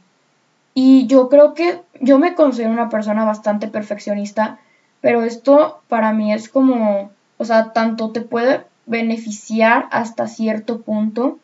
Y 0.79 1.07
yo 1.07 1.27
creo 1.27 1.55
que 1.55 1.81
yo 2.01 2.19
me 2.19 2.35
considero 2.35 2.69
una 2.71 2.89
persona 2.89 3.25
bastante 3.25 3.67
perfeccionista, 3.67 4.59
pero 5.01 5.23
esto 5.23 5.81
para 5.87 6.13
mí 6.13 6.31
es 6.31 6.49
como, 6.49 7.09
o 7.39 7.45
sea, 7.45 7.73
tanto 7.73 8.11
te 8.11 8.21
puede 8.21 8.63
beneficiar 8.85 9.87
hasta 9.89 10.27
cierto 10.27 10.81
punto, 10.81 11.39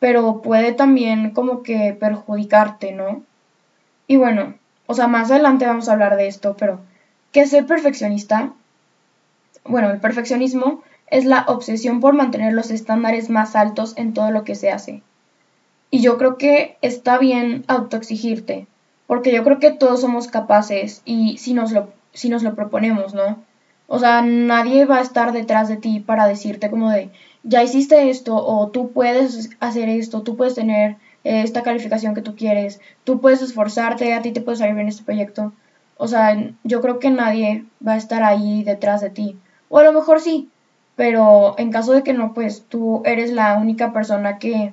pero 0.00 0.42
puede 0.42 0.72
también 0.72 1.30
como 1.30 1.62
que 1.62 1.96
perjudicarte, 1.98 2.92
¿no? 2.92 3.22
Y 4.06 4.16
bueno, 4.16 4.52
o 4.84 4.92
sea, 4.92 5.06
más 5.06 5.30
adelante 5.30 5.64
vamos 5.64 5.88
a 5.88 5.92
hablar 5.94 6.16
de 6.16 6.26
esto, 6.26 6.54
pero 6.58 6.80
¿qué 7.32 7.40
es 7.40 7.50
ser 7.52 7.64
perfeccionista? 7.64 8.52
Bueno, 9.64 9.92
el 9.92 9.98
perfeccionismo 9.98 10.82
es 11.06 11.24
la 11.24 11.46
obsesión 11.48 12.00
por 12.00 12.12
mantener 12.12 12.52
los 12.52 12.70
estándares 12.70 13.30
más 13.30 13.56
altos 13.56 13.94
en 13.96 14.12
todo 14.12 14.30
lo 14.30 14.44
que 14.44 14.54
se 14.54 14.70
hace. 14.70 15.02
Y 15.90 16.02
yo 16.02 16.18
creo 16.18 16.36
que 16.36 16.76
está 16.82 17.16
bien 17.16 17.64
autoexigirte, 17.66 18.66
porque 19.06 19.32
yo 19.32 19.44
creo 19.44 19.58
que 19.58 19.70
todos 19.70 20.00
somos 20.00 20.28
capaces 20.28 21.02
y 21.04 21.38
si 21.38 21.54
nos 21.54 21.72
lo, 21.72 21.88
si 22.12 22.28
nos 22.28 22.42
lo 22.42 22.54
proponemos, 22.54 23.14
¿no? 23.14 23.38
O 23.86 23.98
sea, 23.98 24.22
nadie 24.22 24.86
va 24.86 24.98
a 24.98 25.02
estar 25.02 25.32
detrás 25.32 25.68
de 25.68 25.76
ti 25.76 26.00
para 26.00 26.26
decirte 26.26 26.70
como 26.70 26.90
de, 26.90 27.10
ya 27.42 27.62
hiciste 27.62 28.08
esto, 28.08 28.34
o 28.34 28.68
tú 28.68 28.92
puedes 28.92 29.50
hacer 29.60 29.88
esto, 29.88 30.22
tú 30.22 30.36
puedes 30.36 30.54
tener 30.54 30.96
esta 31.22 31.62
calificación 31.62 32.14
que 32.14 32.22
tú 32.22 32.34
quieres, 32.36 32.80
tú 33.04 33.20
puedes 33.20 33.42
esforzarte, 33.42 34.14
a 34.14 34.22
ti 34.22 34.32
te 34.32 34.40
puede 34.40 34.58
salir 34.58 34.74
bien 34.74 34.88
este 34.88 35.04
proyecto. 35.04 35.52
O 35.96 36.08
sea, 36.08 36.36
yo 36.64 36.80
creo 36.80 36.98
que 36.98 37.10
nadie 37.10 37.64
va 37.86 37.92
a 37.92 37.98
estar 37.98 38.22
ahí 38.22 38.64
detrás 38.64 39.00
de 39.00 39.10
ti. 39.10 39.38
O 39.68 39.78
a 39.78 39.84
lo 39.84 39.92
mejor 39.92 40.20
sí, 40.20 40.48
pero 40.96 41.54
en 41.58 41.70
caso 41.70 41.92
de 41.92 42.02
que 42.02 42.12
no, 42.12 42.34
pues 42.34 42.64
tú 42.68 43.02
eres 43.04 43.32
la 43.32 43.56
única 43.56 43.92
persona 43.92 44.38
que 44.38 44.72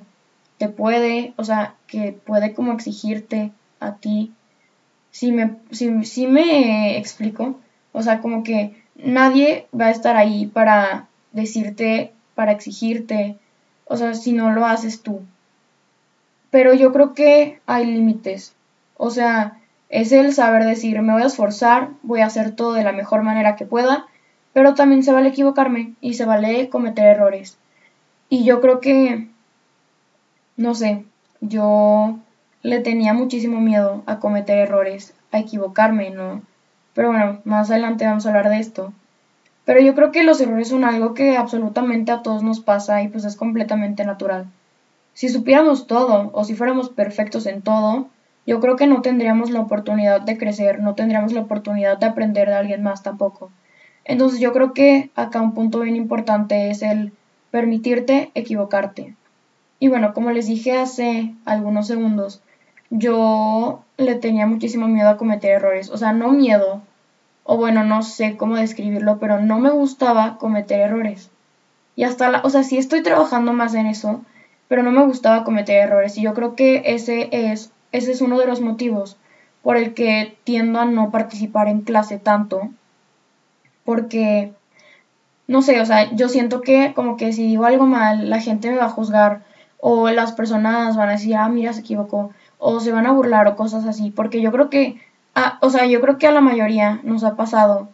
te 0.58 0.68
puede, 0.68 1.34
o 1.36 1.44
sea, 1.44 1.74
que 1.86 2.12
puede 2.12 2.54
como 2.54 2.72
exigirte 2.72 3.52
a 3.82 3.96
ti. 3.96 4.32
Si 5.10 5.32
me, 5.32 5.56
si, 5.70 6.26
me 6.26 6.96
explico, 6.96 7.60
o 7.92 8.02
sea, 8.02 8.20
como 8.20 8.42
que 8.42 8.82
nadie 8.96 9.66
va 9.78 9.86
a 9.86 9.90
estar 9.90 10.16
ahí 10.16 10.46
para 10.46 11.08
decirte, 11.32 12.12
para 12.34 12.52
exigirte, 12.52 13.36
o 13.84 13.96
sea, 13.96 14.14
si 14.14 14.32
no 14.32 14.52
lo 14.52 14.64
haces 14.64 15.02
tú. 15.02 15.20
Pero 16.50 16.72
yo 16.74 16.92
creo 16.92 17.12
que 17.14 17.60
hay 17.66 17.86
límites. 17.86 18.54
O 18.96 19.10
sea, 19.10 19.58
es 19.88 20.12
el 20.12 20.32
saber 20.32 20.64
decir, 20.64 21.00
me 21.02 21.12
voy 21.12 21.22
a 21.22 21.26
esforzar, 21.26 21.90
voy 22.02 22.20
a 22.20 22.26
hacer 22.26 22.52
todo 22.52 22.72
de 22.72 22.84
la 22.84 22.92
mejor 22.92 23.22
manera 23.22 23.56
que 23.56 23.66
pueda, 23.66 24.06
pero 24.52 24.74
también 24.74 25.02
se 25.02 25.12
vale 25.12 25.28
equivocarme 25.28 25.94
y 26.00 26.14
se 26.14 26.24
vale 26.24 26.68
cometer 26.70 27.06
errores. 27.06 27.58
Y 28.28 28.44
yo 28.44 28.62
creo 28.62 28.80
que, 28.80 29.28
no 30.56 30.74
sé, 30.74 31.04
yo 31.40 32.18
le 32.62 32.80
tenía 32.80 33.12
muchísimo 33.12 33.60
miedo 33.60 34.02
a 34.06 34.18
cometer 34.18 34.58
errores, 34.58 35.14
a 35.32 35.38
equivocarme, 35.38 36.10
¿no? 36.10 36.42
Pero 36.94 37.08
bueno, 37.08 37.40
más 37.44 37.70
adelante 37.70 38.04
vamos 38.04 38.24
a 38.24 38.28
hablar 38.28 38.48
de 38.48 38.58
esto. 38.58 38.92
Pero 39.64 39.80
yo 39.80 39.94
creo 39.94 40.12
que 40.12 40.22
los 40.22 40.40
errores 40.40 40.68
son 40.68 40.84
algo 40.84 41.14
que 41.14 41.36
absolutamente 41.36 42.12
a 42.12 42.22
todos 42.22 42.42
nos 42.42 42.60
pasa 42.60 43.02
y 43.02 43.08
pues 43.08 43.24
es 43.24 43.36
completamente 43.36 44.04
natural. 44.04 44.46
Si 45.14 45.28
supiéramos 45.28 45.86
todo 45.86 46.30
o 46.32 46.44
si 46.44 46.54
fuéramos 46.54 46.88
perfectos 46.88 47.46
en 47.46 47.62
todo, 47.62 48.08
yo 48.46 48.60
creo 48.60 48.76
que 48.76 48.86
no 48.86 49.02
tendríamos 49.02 49.50
la 49.50 49.60
oportunidad 49.60 50.20
de 50.20 50.38
crecer, 50.38 50.80
no 50.80 50.94
tendríamos 50.94 51.32
la 51.32 51.42
oportunidad 51.42 51.98
de 51.98 52.06
aprender 52.06 52.48
de 52.48 52.54
alguien 52.54 52.82
más 52.82 53.02
tampoco. 53.02 53.50
Entonces 54.04 54.40
yo 54.40 54.52
creo 54.52 54.72
que 54.72 55.10
acá 55.14 55.40
un 55.40 55.54
punto 55.54 55.80
bien 55.80 55.96
importante 55.96 56.70
es 56.70 56.82
el 56.82 57.12
permitirte 57.50 58.30
equivocarte. 58.34 59.14
Y 59.78 59.88
bueno, 59.88 60.12
como 60.14 60.30
les 60.30 60.46
dije 60.46 60.76
hace 60.76 61.34
algunos 61.44 61.86
segundos, 61.86 62.42
yo 62.94 63.82
le 63.96 64.16
tenía 64.16 64.46
muchísimo 64.46 64.86
miedo 64.86 65.08
a 65.08 65.16
cometer 65.16 65.52
errores. 65.52 65.88
O 65.88 65.96
sea, 65.96 66.12
no 66.12 66.30
miedo, 66.30 66.82
o 67.42 67.56
bueno, 67.56 67.84
no 67.84 68.02
sé 68.02 68.36
cómo 68.36 68.56
describirlo, 68.56 69.18
pero 69.18 69.40
no 69.40 69.58
me 69.58 69.70
gustaba 69.70 70.36
cometer 70.36 70.80
errores. 70.80 71.30
Y 71.96 72.04
hasta 72.04 72.30
la, 72.30 72.42
o 72.44 72.50
sea, 72.50 72.64
sí 72.64 72.76
estoy 72.76 73.02
trabajando 73.02 73.54
más 73.54 73.74
en 73.74 73.86
eso, 73.86 74.20
pero 74.68 74.82
no 74.82 74.90
me 74.90 75.06
gustaba 75.06 75.42
cometer 75.42 75.76
errores. 75.76 76.18
Y 76.18 76.22
yo 76.22 76.34
creo 76.34 76.54
que 76.54 76.82
ese 76.84 77.30
es, 77.32 77.72
ese 77.92 78.12
es 78.12 78.20
uno 78.20 78.38
de 78.38 78.46
los 78.46 78.60
motivos 78.60 79.16
por 79.62 79.78
el 79.78 79.94
que 79.94 80.36
tiendo 80.44 80.78
a 80.78 80.84
no 80.84 81.10
participar 81.10 81.68
en 81.68 81.80
clase 81.80 82.18
tanto. 82.18 82.68
Porque, 83.86 84.52
no 85.46 85.62
sé, 85.62 85.80
o 85.80 85.86
sea, 85.86 86.12
yo 86.12 86.28
siento 86.28 86.60
que 86.60 86.92
como 86.94 87.16
que 87.16 87.32
si 87.32 87.46
digo 87.46 87.64
algo 87.64 87.86
mal, 87.86 88.28
la 88.28 88.40
gente 88.40 88.70
me 88.70 88.76
va 88.76 88.84
a 88.86 88.90
juzgar 88.90 89.40
o 89.80 90.10
las 90.10 90.32
personas 90.32 90.96
van 90.96 91.08
a 91.08 91.12
decir, 91.12 91.36
ah, 91.36 91.48
mira, 91.48 91.72
se 91.72 91.80
equivocó 91.80 92.32
o 92.64 92.78
se 92.78 92.92
van 92.92 93.06
a 93.06 93.12
burlar 93.12 93.48
o 93.48 93.56
cosas 93.56 93.86
así, 93.86 94.12
porque 94.12 94.40
yo 94.40 94.52
creo 94.52 94.70
que, 94.70 95.00
ah, 95.34 95.58
o 95.62 95.68
sea, 95.68 95.86
yo 95.86 96.00
creo 96.00 96.16
que 96.18 96.28
a 96.28 96.32
la 96.32 96.40
mayoría 96.40 97.00
nos 97.02 97.24
ha 97.24 97.34
pasado 97.34 97.88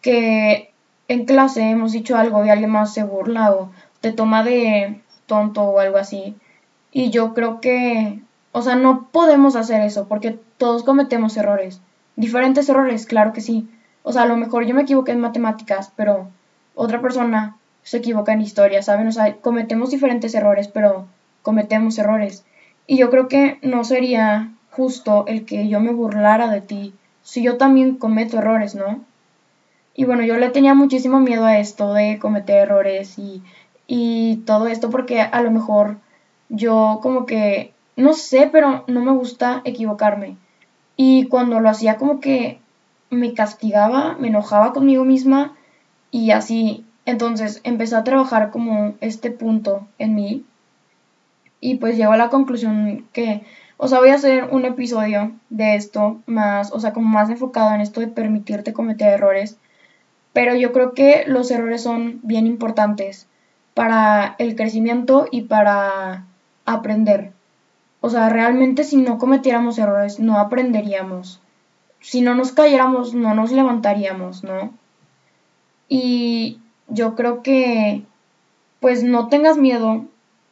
que 0.00 0.72
en 1.06 1.26
clase 1.26 1.68
hemos 1.68 1.92
dicho 1.92 2.16
algo 2.16 2.42
y 2.42 2.48
alguien 2.48 2.70
más 2.70 2.94
se 2.94 3.04
burla 3.04 3.52
o 3.52 3.70
te 4.00 4.12
toma 4.12 4.42
de 4.42 5.02
tonto 5.26 5.64
o 5.64 5.80
algo 5.80 5.98
así. 5.98 6.34
Y 6.92 7.10
yo 7.10 7.34
creo 7.34 7.60
que, 7.60 8.22
o 8.52 8.62
sea, 8.62 8.74
no 8.74 9.08
podemos 9.12 9.54
hacer 9.54 9.82
eso 9.82 10.08
porque 10.08 10.38
todos 10.56 10.82
cometemos 10.82 11.36
errores. 11.36 11.82
Diferentes 12.16 12.70
errores, 12.70 13.04
claro 13.04 13.34
que 13.34 13.42
sí. 13.42 13.68
O 14.02 14.12
sea, 14.12 14.22
a 14.22 14.26
lo 14.26 14.38
mejor 14.38 14.64
yo 14.64 14.74
me 14.74 14.82
equivoqué 14.82 15.12
en 15.12 15.20
matemáticas, 15.20 15.92
pero 15.94 16.30
otra 16.74 17.02
persona 17.02 17.58
se 17.82 17.98
equivoca 17.98 18.32
en 18.32 18.40
historia, 18.40 18.82
¿saben? 18.82 19.08
O 19.08 19.12
sea, 19.12 19.36
cometemos 19.36 19.90
diferentes 19.90 20.34
errores, 20.34 20.68
pero 20.68 21.06
cometemos 21.42 21.98
errores. 21.98 22.46
Y 22.86 22.98
yo 22.98 23.10
creo 23.10 23.28
que 23.28 23.58
no 23.62 23.84
sería 23.84 24.52
justo 24.70 25.24
el 25.26 25.44
que 25.44 25.68
yo 25.68 25.80
me 25.80 25.92
burlara 25.92 26.50
de 26.50 26.60
ti 26.60 26.94
si 27.22 27.42
yo 27.42 27.56
también 27.56 27.96
cometo 27.96 28.38
errores, 28.38 28.76
¿no? 28.76 29.00
Y 29.94 30.04
bueno, 30.04 30.22
yo 30.22 30.36
le 30.36 30.50
tenía 30.50 30.74
muchísimo 30.74 31.18
miedo 31.18 31.44
a 31.44 31.58
esto 31.58 31.92
de 31.92 32.20
cometer 32.20 32.58
errores 32.58 33.18
y, 33.18 33.42
y 33.88 34.36
todo 34.46 34.68
esto 34.68 34.90
porque 34.90 35.22
a 35.22 35.42
lo 35.42 35.50
mejor 35.50 35.96
yo 36.48 37.00
como 37.02 37.26
que, 37.26 37.72
no 37.96 38.12
sé, 38.12 38.48
pero 38.52 38.84
no 38.86 39.02
me 39.02 39.10
gusta 39.10 39.62
equivocarme. 39.64 40.36
Y 40.96 41.26
cuando 41.26 41.58
lo 41.58 41.68
hacía 41.68 41.96
como 41.96 42.20
que 42.20 42.60
me 43.10 43.34
castigaba, 43.34 44.16
me 44.20 44.28
enojaba 44.28 44.72
conmigo 44.72 45.04
misma 45.04 45.56
y 46.12 46.30
así. 46.30 46.84
Entonces 47.06 47.60
empecé 47.64 47.96
a 47.96 48.04
trabajar 48.04 48.50
como 48.52 48.94
este 49.00 49.32
punto 49.32 49.86
en 49.98 50.14
mí 50.14 50.44
y 51.66 51.74
pues 51.74 51.96
llego 51.96 52.12
a 52.12 52.16
la 52.16 52.28
conclusión 52.28 53.06
que, 53.12 53.42
o 53.76 53.88
sea, 53.88 53.98
voy 53.98 54.10
a 54.10 54.14
hacer 54.14 54.44
un 54.52 54.64
episodio 54.64 55.32
de 55.50 55.74
esto 55.74 56.20
más, 56.26 56.70
o 56.70 56.78
sea, 56.78 56.92
como 56.92 57.08
más 57.08 57.28
enfocado 57.28 57.74
en 57.74 57.80
esto 57.80 58.00
de 58.00 58.06
permitirte 58.06 58.72
cometer 58.72 59.08
errores, 59.08 59.56
pero 60.32 60.54
yo 60.54 60.70
creo 60.72 60.94
que 60.94 61.24
los 61.26 61.50
errores 61.50 61.82
son 61.82 62.20
bien 62.22 62.46
importantes 62.46 63.26
para 63.74 64.36
el 64.38 64.54
crecimiento 64.54 65.26
y 65.32 65.42
para 65.42 66.24
aprender. 66.66 67.32
O 68.00 68.10
sea, 68.10 68.28
realmente 68.28 68.84
si 68.84 68.96
no 68.98 69.18
cometiéramos 69.18 69.76
errores, 69.76 70.20
no 70.20 70.38
aprenderíamos. 70.38 71.40
Si 71.98 72.20
no 72.20 72.36
nos 72.36 72.52
cayéramos, 72.52 73.12
no 73.12 73.34
nos 73.34 73.50
levantaríamos, 73.50 74.44
¿no? 74.44 74.72
Y 75.88 76.60
yo 76.86 77.16
creo 77.16 77.42
que, 77.42 78.04
pues 78.78 79.02
no 79.02 79.26
tengas 79.26 79.56
miedo 79.56 80.04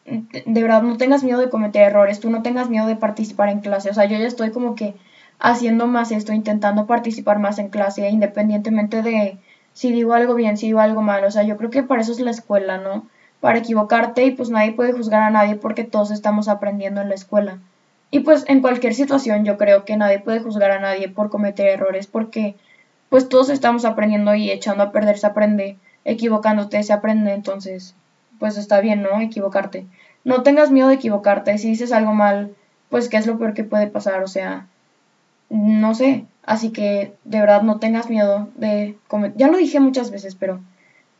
de 0.05 0.63
verdad 0.63 0.83
no 0.83 0.97
tengas 0.97 1.25
miedo 1.25 1.41
de 1.41 1.49
cometer 1.51 1.83
errores, 1.83 2.21
tú 2.21 2.31
no 2.31 2.43
tengas 2.43 2.69
miedo 2.69 2.87
de 2.87 2.97
participar 2.97 3.49
en 3.49 3.61
clase. 3.61 3.91
O 3.91 3.95
sea, 3.95 4.05
yo 4.05 4.19
ya 4.19 4.27
estoy 4.27 4.51
como 4.51 4.75
que 4.75 4.95
haciendo 5.39 5.87
más 5.87 6.13
esto, 6.13 6.33
intentando 6.33 6.87
participar 6.87 7.39
más 7.39 7.59
en 7.59 7.69
clase, 7.69 8.09
independientemente 8.09 9.03
de 9.03 9.39
si 9.73 9.93
digo 9.93 10.15
algo 10.15 10.35
bien, 10.35 10.57
si 10.57 10.67
digo 10.67 10.81
algo 10.81 11.03
mal. 11.03 11.25
O 11.25 11.31
sea, 11.31 11.43
yo 11.43 11.57
creo 11.57 11.71
que 11.71 11.83
para 11.83 12.03
eso 12.03 12.13
es 12.13 12.21
la 12.21 12.31
escuela, 12.31 12.79
¿no? 12.79 13.07
Para 13.41 13.59
equivocarte 13.59 14.25
y 14.25 14.31
pues 14.31 14.51
nadie 14.51 14.73
puede 14.73 14.93
juzgar 14.93 15.23
a 15.23 15.31
nadie 15.31 15.57
porque 15.57 15.85
todos 15.85 16.11
estamos 16.11 16.49
aprendiendo 16.49 17.01
en 17.01 17.09
la 17.09 17.15
escuela. 17.15 17.59
Y 18.11 18.21
pues 18.21 18.45
en 18.49 18.61
cualquier 18.61 18.95
situación 18.95 19.45
yo 19.45 19.59
creo 19.59 19.85
que 19.85 19.97
nadie 19.97 20.21
puede 20.21 20.41
juzgar 20.41 20.71
a 20.71 20.81
nadie 20.81 21.09
por 21.09 21.31
cometer 21.31 21.67
errores 21.67 22.07
porque 22.07 22.55
pues 23.09 23.29
todos 23.29 23.51
estamos 23.51 23.85
aprendiendo 23.85 24.35
y 24.35 24.51
echando 24.51 24.85
a 24.85 24.93
perder 24.93 25.19
se 25.19 25.27
aprende, 25.27 25.79
equivocándote 26.05 26.83
se 26.83 26.93
aprende, 26.93 27.33
entonces 27.33 27.95
pues 28.38 28.57
está 28.57 28.81
bien, 28.81 29.03
¿no? 29.03 29.21
Equivocarte. 29.21 29.87
No 30.25 30.43
tengas 30.43 30.71
miedo 30.71 30.88
de 30.88 30.95
equivocarte. 30.95 31.59
Si 31.59 31.69
dices 31.69 31.93
algo 31.93 32.12
mal, 32.12 32.55
pues 32.88 33.09
qué 33.09 33.17
es 33.17 33.26
lo 33.26 33.38
peor 33.38 33.55
que 33.55 33.64
puede 33.64 33.87
pasar, 33.87 34.23
o 34.23 34.29
sea, 34.29 34.67
no 35.50 35.95
sé. 35.95 36.26
Así 36.45 36.71
que 36.71 37.14
de 37.25 37.41
verdad 37.41 37.62
no 37.62 37.79
tengas 37.79 38.11
miedo 38.11 38.49
de 38.57 38.97
cometer. 39.09 39.37
Ya 39.38 39.49
lo 39.49 39.57
dije 39.57 39.81
muchas 39.81 40.11
veces, 40.11 40.35
pero 40.35 40.61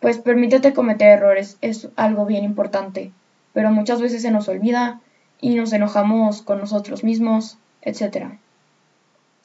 pues 0.01 0.19
permítete 0.19 0.75
cometer 0.75 1.09
errores. 1.09 1.57
Es 1.61 1.89
algo 1.97 2.27
bien 2.27 2.45
importante. 2.45 3.13
Pero 3.53 3.71
muchas 3.71 4.01
veces 4.01 4.23
se 4.23 4.31
nos 4.31 4.49
olvida 4.49 5.01
y 5.41 5.55
nos 5.55 5.73
enojamos 5.73 6.43
con 6.43 6.59
nosotros 6.59 7.05
mismos, 7.05 7.59
etc. 7.83 8.39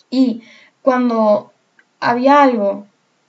Y 0.10 0.44
cuando 0.82 1.52
había 2.00 2.42
algo, 2.42 2.88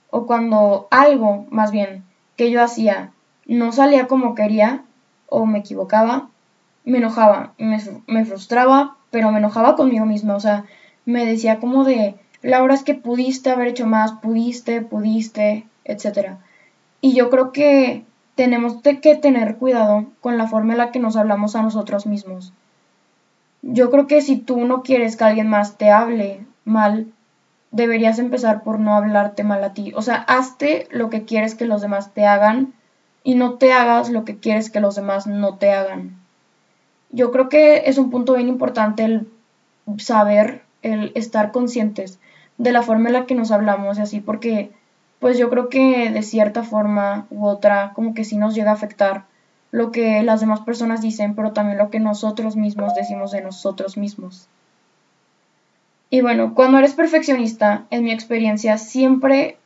o 0.09 0.25
cuando 0.25 0.87
algo 0.91 1.45
más 1.49 1.71
bien 1.71 2.03
que 2.35 2.51
yo 2.51 2.61
hacía 2.61 3.11
no 3.51 3.73
salía 3.73 4.07
como 4.07 4.33
quería 4.33 4.83
o 5.27 5.45
me 5.45 5.59
equivocaba, 5.59 6.29
me 6.85 6.99
enojaba, 6.99 7.53
me, 7.57 7.79
me 8.07 8.23
frustraba, 8.23 8.95
pero 9.09 9.29
me 9.31 9.39
enojaba 9.39 9.75
conmigo 9.75 10.05
misma, 10.05 10.35
o 10.35 10.39
sea, 10.39 10.63
me 11.05 11.25
decía 11.25 11.59
como 11.59 11.83
de, 11.83 12.15
Laura, 12.41 12.73
es 12.73 12.83
que 12.83 12.93
pudiste 12.93 13.49
haber 13.49 13.67
hecho 13.67 13.85
más, 13.85 14.13
pudiste, 14.13 14.81
pudiste, 14.81 15.65
etc. 15.83 16.35
Y 17.01 17.13
yo 17.13 17.29
creo 17.29 17.51
que 17.51 18.05
tenemos 18.35 18.77
que 18.81 19.15
tener 19.15 19.57
cuidado 19.57 20.05
con 20.21 20.37
la 20.37 20.47
forma 20.47 20.71
en 20.71 20.77
la 20.77 20.91
que 20.91 20.99
nos 20.99 21.17
hablamos 21.17 21.57
a 21.57 21.61
nosotros 21.61 22.05
mismos. 22.05 22.53
Yo 23.61 23.91
creo 23.91 24.07
que 24.07 24.21
si 24.21 24.37
tú 24.37 24.65
no 24.65 24.81
quieres 24.81 25.17
que 25.17 25.25
alguien 25.25 25.49
más 25.49 25.77
te 25.77 25.91
hable 25.91 26.45
mal, 26.63 27.11
deberías 27.71 28.17
empezar 28.17 28.63
por 28.63 28.79
no 28.79 28.95
hablarte 28.95 29.43
mal 29.43 29.61
a 29.63 29.73
ti. 29.73 29.91
O 29.93 30.01
sea, 30.01 30.15
hazte 30.15 30.87
lo 30.89 31.09
que 31.09 31.25
quieres 31.25 31.53
que 31.53 31.65
los 31.65 31.81
demás 31.81 32.13
te 32.13 32.25
hagan 32.25 32.73
y 33.23 33.35
no 33.35 33.53
te 33.55 33.73
hagas 33.73 34.09
lo 34.09 34.25
que 34.25 34.37
quieres 34.37 34.69
que 34.69 34.79
los 34.79 34.95
demás 34.95 35.27
no 35.27 35.55
te 35.55 35.71
hagan. 35.71 36.17
Yo 37.11 37.31
creo 37.31 37.49
que 37.49 37.83
es 37.85 37.97
un 37.97 38.09
punto 38.09 38.33
bien 38.33 38.47
importante 38.47 39.03
el 39.03 39.27
saber, 39.97 40.63
el 40.81 41.11
estar 41.15 41.51
conscientes 41.51 42.19
de 42.57 42.71
la 42.71 42.83
forma 42.83 43.09
en 43.09 43.13
la 43.13 43.25
que 43.25 43.35
nos 43.35 43.51
hablamos 43.51 43.97
y 43.97 44.01
así, 44.01 44.19
porque 44.19 44.71
pues 45.19 45.37
yo 45.37 45.49
creo 45.49 45.69
que 45.69 46.09
de 46.09 46.23
cierta 46.23 46.63
forma 46.63 47.27
u 47.29 47.45
otra 47.45 47.91
como 47.93 48.13
que 48.13 48.23
sí 48.23 48.37
nos 48.37 48.55
llega 48.55 48.71
a 48.71 48.75
afectar 48.75 49.25
lo 49.71 49.91
que 49.91 50.21
las 50.23 50.41
demás 50.41 50.61
personas 50.61 51.01
dicen, 51.01 51.35
pero 51.35 51.53
también 51.53 51.77
lo 51.77 51.89
que 51.89 51.99
nosotros 51.99 52.55
mismos 52.55 52.93
decimos 52.93 53.31
de 53.31 53.41
nosotros 53.41 53.97
mismos. 53.97 54.47
Y 56.09 56.21
bueno, 56.21 56.53
cuando 56.53 56.77
eres 56.77 56.93
perfeccionista, 56.93 57.85
en 57.89 58.03
mi 58.03 58.11
experiencia, 58.11 58.77
siempre, 58.77 59.57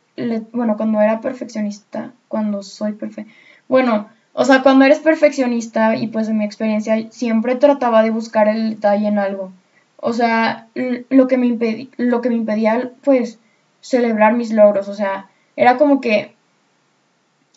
bueno, 0.51 0.77
cuando 0.77 1.01
era 1.01 1.21
perfeccionista, 1.21 2.13
cuando 2.27 2.63
soy 2.63 2.93
perfecto, 2.93 3.31
bueno, 3.67 4.09
o 4.33 4.45
sea, 4.45 4.61
cuando 4.63 4.85
eres 4.85 4.99
perfeccionista 4.99 5.95
y 5.95 6.07
pues 6.07 6.27
en 6.27 6.37
mi 6.37 6.45
experiencia, 6.45 7.09
siempre 7.11 7.55
trataba 7.55 8.03
de 8.03 8.11
buscar 8.11 8.47
el 8.47 8.71
detalle 8.71 9.07
en 9.07 9.17
algo. 9.19 9.51
O 9.97 10.13
sea, 10.13 10.67
lo 10.75 11.27
que 11.27 11.37
me, 11.37 11.89
lo 11.97 12.21
que 12.21 12.29
me 12.29 12.35
impedía, 12.35 12.91
pues, 13.03 13.39
celebrar 13.81 14.33
mis 14.33 14.51
logros, 14.51 14.87
o 14.89 14.93
sea, 14.93 15.29
era 15.55 15.77
como 15.77 16.01
que 16.01 16.35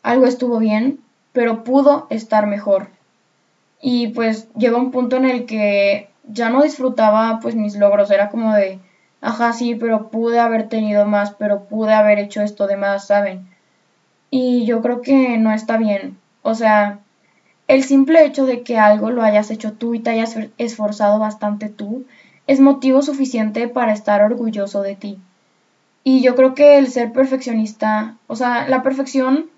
algo 0.02 0.26
estuvo 0.26 0.58
bien, 0.58 1.00
pero 1.32 1.64
pudo 1.64 2.06
estar 2.10 2.46
mejor. 2.46 2.88
Y 3.80 4.08
pues 4.08 4.48
llegó 4.54 4.78
un 4.78 4.90
punto 4.90 5.16
en 5.16 5.24
el 5.24 5.46
que 5.46 6.10
ya 6.24 6.50
no 6.50 6.62
disfrutaba 6.62 7.38
pues 7.40 7.54
mis 7.54 7.76
logros, 7.76 8.10
era 8.10 8.28
como 8.28 8.54
de, 8.54 8.78
ajá, 9.20 9.52
sí, 9.52 9.74
pero 9.74 10.10
pude 10.10 10.38
haber 10.38 10.68
tenido 10.68 11.06
más, 11.06 11.32
pero 11.32 11.64
pude 11.64 11.94
haber 11.94 12.18
hecho 12.18 12.42
esto 12.42 12.66
de 12.66 12.76
más, 12.76 13.06
¿saben? 13.06 13.48
Y 14.30 14.66
yo 14.66 14.82
creo 14.82 15.02
que 15.02 15.38
no 15.38 15.52
está 15.52 15.76
bien. 15.78 16.18
O 16.42 16.54
sea, 16.54 17.00
el 17.66 17.84
simple 17.84 18.24
hecho 18.24 18.46
de 18.46 18.62
que 18.62 18.78
algo 18.78 19.10
lo 19.10 19.22
hayas 19.22 19.50
hecho 19.50 19.72
tú 19.72 19.94
y 19.94 20.00
te 20.00 20.10
hayas 20.10 20.36
esforzado 20.58 21.18
bastante 21.18 21.68
tú 21.68 22.04
es 22.46 22.60
motivo 22.60 23.02
suficiente 23.02 23.68
para 23.68 23.92
estar 23.92 24.22
orgulloso 24.22 24.82
de 24.82 24.96
ti. 24.96 25.18
Y 26.02 26.22
yo 26.22 26.34
creo 26.34 26.54
que 26.54 26.78
el 26.78 26.88
ser 26.88 27.12
perfeccionista, 27.12 28.16
o 28.26 28.36
sea, 28.36 28.66
la 28.68 28.82
perfección 28.82 29.50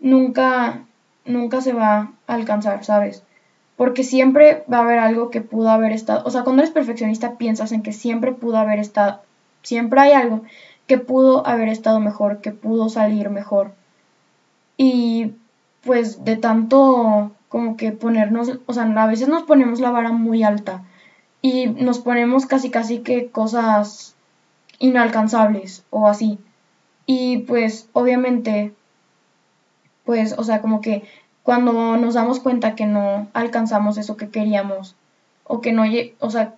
nunca, 0.00 0.86
nunca 1.26 1.60
se 1.60 1.74
va 1.74 2.12
a 2.26 2.34
alcanzar, 2.34 2.84
¿sabes? 2.84 3.22
Porque 3.82 4.04
siempre 4.04 4.62
va 4.72 4.78
a 4.78 4.82
haber 4.82 5.00
algo 5.00 5.30
que 5.30 5.40
pudo 5.40 5.68
haber 5.68 5.90
estado, 5.90 6.22
o 6.24 6.30
sea, 6.30 6.44
cuando 6.44 6.62
eres 6.62 6.72
perfeccionista 6.72 7.36
piensas 7.36 7.72
en 7.72 7.82
que 7.82 7.92
siempre 7.92 8.30
pudo 8.30 8.58
haber 8.58 8.78
estado, 8.78 9.22
siempre 9.64 10.00
hay 10.00 10.12
algo 10.12 10.42
que 10.86 10.98
pudo 10.98 11.44
haber 11.44 11.68
estado 11.68 11.98
mejor, 11.98 12.40
que 12.40 12.52
pudo 12.52 12.88
salir 12.88 13.28
mejor. 13.28 13.72
Y 14.76 15.32
pues 15.82 16.24
de 16.24 16.36
tanto 16.36 17.32
como 17.48 17.76
que 17.76 17.90
ponernos, 17.90 18.56
o 18.66 18.72
sea, 18.72 18.84
a 18.84 19.06
veces 19.08 19.26
nos 19.26 19.42
ponemos 19.42 19.80
la 19.80 19.90
vara 19.90 20.12
muy 20.12 20.44
alta 20.44 20.84
y 21.40 21.66
nos 21.66 21.98
ponemos 21.98 22.46
casi 22.46 22.70
casi 22.70 23.00
que 23.00 23.32
cosas 23.32 24.14
inalcanzables 24.78 25.82
o 25.90 26.06
así. 26.06 26.38
Y 27.04 27.38
pues 27.38 27.88
obviamente, 27.94 28.74
pues, 30.04 30.38
o 30.38 30.44
sea, 30.44 30.60
como 30.60 30.80
que 30.80 31.02
cuando 31.42 31.96
nos 31.96 32.14
damos 32.14 32.40
cuenta 32.40 32.74
que 32.74 32.86
no 32.86 33.28
alcanzamos 33.32 33.98
eso 33.98 34.16
que 34.16 34.28
queríamos 34.28 34.94
o 35.44 35.60
que 35.60 35.72
no, 35.72 35.84
o 36.20 36.30
sea, 36.30 36.54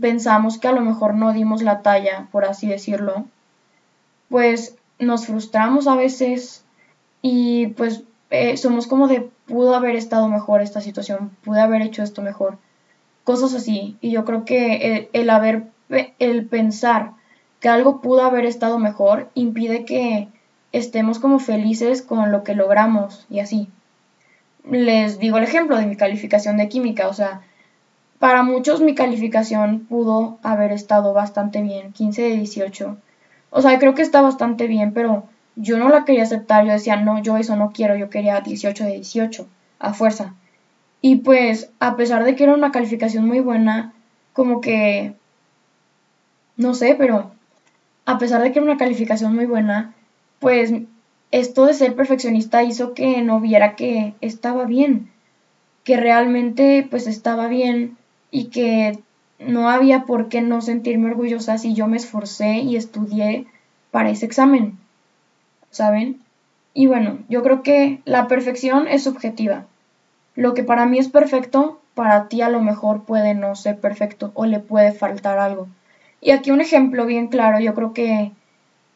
pensamos 0.00 0.58
que 0.58 0.68
a 0.68 0.72
lo 0.72 0.80
mejor 0.80 1.14
no 1.14 1.32
dimos 1.32 1.62
la 1.62 1.82
talla, 1.82 2.28
por 2.32 2.44
así 2.44 2.66
decirlo, 2.66 3.26
pues 4.28 4.76
nos 4.98 5.26
frustramos 5.26 5.86
a 5.86 5.96
veces 5.96 6.64
y 7.22 7.68
pues 7.68 8.02
eh, 8.30 8.56
somos 8.56 8.86
como 8.86 9.08
de 9.08 9.28
pudo 9.46 9.74
haber 9.74 9.96
estado 9.96 10.28
mejor 10.28 10.62
esta 10.62 10.80
situación, 10.80 11.30
pude 11.44 11.60
haber 11.60 11.82
hecho 11.82 12.02
esto 12.02 12.22
mejor, 12.22 12.58
cosas 13.24 13.54
así. 13.54 13.96
Y 14.00 14.10
yo 14.10 14.24
creo 14.24 14.44
que 14.44 14.76
el, 14.76 15.08
el 15.12 15.30
haber, 15.30 15.64
el 16.18 16.46
pensar 16.46 17.12
que 17.60 17.68
algo 17.68 18.00
pudo 18.00 18.22
haber 18.22 18.44
estado 18.44 18.78
mejor 18.78 19.30
impide 19.34 19.84
que 19.84 20.28
estemos 20.72 21.18
como 21.18 21.38
felices 21.38 22.02
con 22.02 22.32
lo 22.32 22.42
que 22.42 22.54
logramos 22.54 23.26
y 23.30 23.40
así. 23.40 23.68
Les 24.70 25.18
digo 25.18 25.38
el 25.38 25.44
ejemplo 25.44 25.76
de 25.76 25.86
mi 25.86 25.96
calificación 25.96 26.56
de 26.56 26.68
química, 26.68 27.08
o 27.08 27.12
sea, 27.12 27.42
para 28.18 28.42
muchos 28.42 28.80
mi 28.80 28.94
calificación 28.94 29.80
pudo 29.80 30.38
haber 30.42 30.72
estado 30.72 31.12
bastante 31.12 31.60
bien, 31.60 31.92
15 31.92 32.22
de 32.22 32.36
18. 32.38 32.96
O 33.50 33.62
sea, 33.62 33.78
creo 33.78 33.94
que 33.94 34.02
está 34.02 34.22
bastante 34.22 34.66
bien, 34.66 34.92
pero 34.94 35.24
yo 35.56 35.78
no 35.78 35.88
la 35.88 36.04
quería 36.04 36.22
aceptar, 36.22 36.64
yo 36.64 36.72
decía, 36.72 36.96
no, 36.96 37.22
yo 37.22 37.36
eso 37.36 37.56
no 37.56 37.70
quiero, 37.72 37.96
yo 37.96 38.10
quería 38.10 38.40
18 38.40 38.84
de 38.84 38.92
18, 38.92 39.46
a 39.78 39.92
fuerza. 39.92 40.34
Y 41.00 41.16
pues, 41.16 41.70
a 41.80 41.96
pesar 41.96 42.24
de 42.24 42.34
que 42.34 42.44
era 42.44 42.54
una 42.54 42.72
calificación 42.72 43.26
muy 43.26 43.40
buena, 43.40 43.92
como 44.32 44.60
que, 44.60 45.14
no 46.56 46.74
sé, 46.74 46.94
pero 46.96 47.32
a 48.06 48.18
pesar 48.18 48.42
de 48.42 48.52
que 48.52 48.58
era 48.58 48.66
una 48.66 48.78
calificación 48.78 49.34
muy 49.34 49.46
buena, 49.46 49.94
pues 50.38 50.72
esto 51.34 51.66
de 51.66 51.74
ser 51.74 51.96
perfeccionista 51.96 52.62
hizo 52.62 52.94
que 52.94 53.20
no 53.20 53.40
viera 53.40 53.74
que 53.74 54.14
estaba 54.20 54.66
bien, 54.66 55.10
que 55.82 55.96
realmente 55.96 56.86
pues 56.88 57.08
estaba 57.08 57.48
bien 57.48 57.96
y 58.30 58.50
que 58.50 59.00
no 59.40 59.68
había 59.68 60.04
por 60.04 60.28
qué 60.28 60.42
no 60.42 60.60
sentirme 60.60 61.10
orgullosa 61.10 61.58
si 61.58 61.74
yo 61.74 61.88
me 61.88 61.96
esforcé 61.96 62.58
y 62.58 62.76
estudié 62.76 63.46
para 63.90 64.10
ese 64.10 64.26
examen, 64.26 64.78
¿saben? 65.72 66.20
Y 66.72 66.86
bueno, 66.86 67.18
yo 67.28 67.42
creo 67.42 67.64
que 67.64 68.00
la 68.04 68.28
perfección 68.28 68.86
es 68.86 69.02
subjetiva. 69.02 69.66
Lo 70.36 70.54
que 70.54 70.62
para 70.62 70.86
mí 70.86 70.98
es 70.98 71.08
perfecto, 71.08 71.80
para 71.94 72.28
ti 72.28 72.42
a 72.42 72.48
lo 72.48 72.60
mejor 72.60 73.02
puede 73.02 73.34
no 73.34 73.56
ser 73.56 73.80
perfecto 73.80 74.30
o 74.34 74.46
le 74.46 74.60
puede 74.60 74.92
faltar 74.92 75.40
algo. 75.40 75.66
Y 76.20 76.30
aquí 76.30 76.52
un 76.52 76.60
ejemplo 76.60 77.06
bien 77.06 77.26
claro, 77.26 77.58
yo 77.58 77.74
creo 77.74 77.92
que 77.92 78.30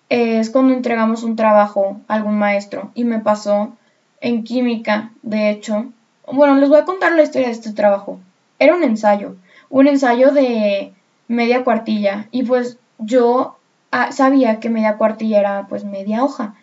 es 0.09 0.51
cuando 0.51 0.75
entregamos 0.75 1.23
un 1.23 1.37
trabajo 1.37 2.01
a 2.09 2.15
algún 2.15 2.39
maestro 2.39 2.91
y 2.95 3.05
me 3.05 3.21
pasó 3.21 3.77
en 4.21 4.45
química, 4.45 5.13
de 5.23 5.51
hecho. 5.51 5.87
Bueno, 6.31 6.57
les 6.57 6.69
voy 6.69 6.79
a 6.79 6.85
contar 6.85 7.13
la 7.13 7.23
historia 7.23 7.49
de 7.49 7.55
este 7.55 7.73
trabajo. 7.73 8.19
Era 8.59 8.75
un 8.75 8.83
ensayo, 8.83 9.37
un 9.71 9.87
ensayo 9.87 10.33
de 10.33 10.93
media 11.29 11.65
cuartilla 11.65 12.27
y 12.31 12.43
pues 12.43 12.79
yo 12.99 13.59
ah, 13.91 14.13
sabía 14.13 14.61
que 14.61 14.71
media 14.71 14.97
cuartilla 14.97 15.39
era 15.39 15.67
pues 15.69 15.85
media 15.85 16.25
hoja, 16.25 16.55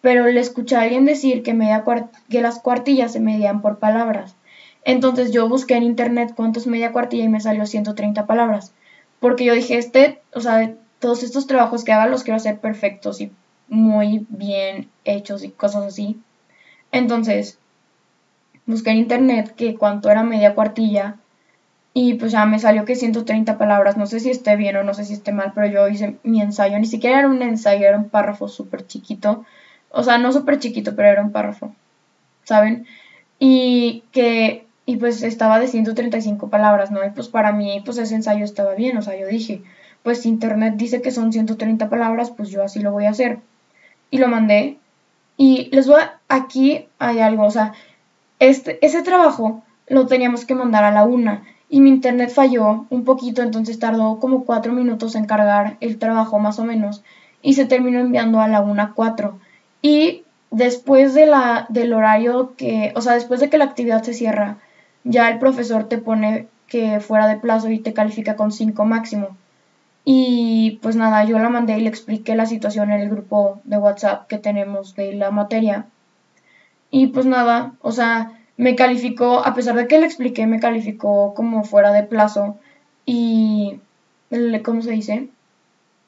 pero 0.00 0.26
le 0.26 0.40
escuché 0.40 0.76
a 0.76 0.82
alguien 0.82 1.04
decir 1.04 1.42
que, 1.42 1.54
media 1.54 1.84
que 2.28 2.42
las 2.42 2.60
cuartillas 2.60 3.12
se 3.12 3.20
medían 3.20 3.62
por 3.62 3.78
palabras. 3.78 4.34
Entonces 4.84 5.32
yo 5.32 5.48
busqué 5.48 5.74
en 5.74 5.82
internet 5.82 6.32
cuántos 6.36 6.66
media 6.66 6.92
cuartilla 6.92 7.24
y 7.24 7.28
me 7.28 7.40
salió 7.40 7.66
130 7.66 8.26
palabras 8.26 8.72
porque 9.20 9.44
yo 9.44 9.54
dije, 9.54 9.78
este, 9.78 10.20
o 10.34 10.40
sea, 10.40 10.72
todos 11.00 11.22
estos 11.22 11.46
trabajos 11.46 11.84
que 11.84 11.92
haga 11.92 12.06
los 12.06 12.24
quiero 12.24 12.36
hacer 12.36 12.58
perfectos 12.58 13.20
y 13.20 13.32
muy 13.68 14.26
bien 14.28 14.88
hechos 15.04 15.44
y 15.44 15.50
cosas 15.50 15.84
así. 15.84 16.20
Entonces, 16.92 17.58
busqué 18.66 18.90
en 18.90 18.98
internet 18.98 19.54
que 19.54 19.76
cuánto 19.76 20.10
era 20.10 20.22
media 20.22 20.54
cuartilla 20.54 21.16
y 21.94 22.14
pues 22.14 22.32
ya 22.32 22.46
me 22.46 22.58
salió 22.58 22.84
que 22.84 22.94
130 22.94 23.58
palabras. 23.58 23.96
No 23.96 24.06
sé 24.06 24.20
si 24.20 24.30
esté 24.30 24.56
bien 24.56 24.76
o 24.76 24.84
no 24.84 24.94
sé 24.94 25.04
si 25.04 25.14
esté 25.14 25.32
mal, 25.32 25.52
pero 25.54 25.66
yo 25.66 25.88
hice 25.88 26.16
mi 26.22 26.40
ensayo. 26.40 26.78
Ni 26.78 26.86
siquiera 26.86 27.18
era 27.18 27.28
un 27.28 27.42
ensayo, 27.42 27.86
era 27.86 27.98
un 27.98 28.08
párrafo 28.08 28.48
súper 28.48 28.86
chiquito. 28.86 29.44
O 29.90 30.02
sea, 30.02 30.18
no 30.18 30.32
súper 30.32 30.58
chiquito, 30.58 30.94
pero 30.94 31.08
era 31.08 31.22
un 31.22 31.32
párrafo. 31.32 31.74
¿Saben? 32.44 32.86
Y 33.38 34.04
que 34.12 34.66
y 34.88 34.96
pues 34.96 35.22
estaba 35.22 35.60
de 35.60 35.68
135 35.68 36.48
palabras, 36.48 36.90
¿no? 36.90 37.04
Y 37.04 37.10
pues 37.10 37.28
para 37.28 37.52
mí, 37.52 37.82
pues 37.84 37.98
ese 37.98 38.14
ensayo 38.14 38.42
estaba 38.42 38.74
bien, 38.74 38.96
o 38.96 39.02
sea, 39.02 39.20
yo 39.20 39.26
dije, 39.26 39.60
pues 40.08 40.24
internet 40.24 40.76
dice 40.78 41.02
que 41.02 41.10
son 41.10 41.34
130 41.34 41.90
palabras, 41.90 42.30
pues 42.30 42.48
yo 42.48 42.64
así 42.64 42.80
lo 42.80 42.92
voy 42.92 43.04
a 43.04 43.10
hacer. 43.10 43.40
Y 44.10 44.16
lo 44.16 44.26
mandé. 44.26 44.78
Y 45.36 45.68
les 45.70 45.86
voy 45.86 46.00
a, 46.00 46.18
aquí 46.30 46.86
hay 46.98 47.18
algo, 47.18 47.44
o 47.44 47.50
sea, 47.50 47.74
este, 48.38 48.78
ese 48.80 49.02
trabajo 49.02 49.62
lo 49.86 50.06
teníamos 50.06 50.46
que 50.46 50.54
mandar 50.54 50.84
a 50.84 50.92
la 50.92 51.04
una 51.04 51.42
y 51.68 51.82
mi 51.82 51.90
internet 51.90 52.30
falló 52.30 52.86
un 52.88 53.04
poquito, 53.04 53.42
entonces 53.42 53.78
tardó 53.78 54.18
como 54.18 54.46
cuatro 54.46 54.72
minutos 54.72 55.14
en 55.14 55.26
cargar 55.26 55.76
el 55.82 55.98
trabajo 55.98 56.38
más 56.38 56.58
o 56.58 56.64
menos 56.64 57.02
y 57.42 57.52
se 57.52 57.66
terminó 57.66 58.00
enviando 58.00 58.40
a 58.40 58.48
la 58.48 58.62
una 58.62 58.94
cuatro. 58.94 59.38
Y 59.82 60.22
después 60.50 61.12
del 61.12 61.92
horario 61.92 62.54
que, 62.56 62.94
o 62.96 63.02
sea, 63.02 63.12
después 63.12 63.40
de 63.40 63.50
que 63.50 63.58
la 63.58 63.66
actividad 63.66 64.02
se 64.04 64.14
cierra, 64.14 64.56
ya 65.04 65.28
el 65.28 65.38
profesor 65.38 65.84
te 65.84 65.98
pone 65.98 66.48
que 66.66 66.98
fuera 67.00 67.28
de 67.28 67.36
plazo 67.36 67.68
y 67.68 67.78
te 67.78 67.92
califica 67.92 68.36
con 68.36 68.52
5 68.52 68.86
máximo. 68.86 69.36
Y 70.10 70.78
pues 70.80 70.96
nada, 70.96 71.24
yo 71.24 71.38
la 71.38 71.50
mandé 71.50 71.76
y 71.76 71.82
le 71.82 71.90
expliqué 71.90 72.34
la 72.34 72.46
situación 72.46 72.90
en 72.90 73.02
el 73.02 73.10
grupo 73.10 73.60
de 73.64 73.76
WhatsApp 73.76 74.26
que 74.26 74.38
tenemos 74.38 74.94
de 74.94 75.12
la 75.12 75.30
materia. 75.30 75.84
Y 76.90 77.08
pues 77.08 77.26
nada, 77.26 77.74
o 77.82 77.92
sea, 77.92 78.32
me 78.56 78.74
calificó, 78.74 79.44
a 79.44 79.52
pesar 79.52 79.76
de 79.76 79.86
que 79.86 79.98
le 79.98 80.06
expliqué, 80.06 80.46
me 80.46 80.60
calificó 80.60 81.34
como 81.34 81.62
fuera 81.62 81.92
de 81.92 82.04
plazo. 82.04 82.56
Y, 83.04 83.80
¿cómo 84.64 84.80
se 84.80 84.92
dice? 84.92 85.28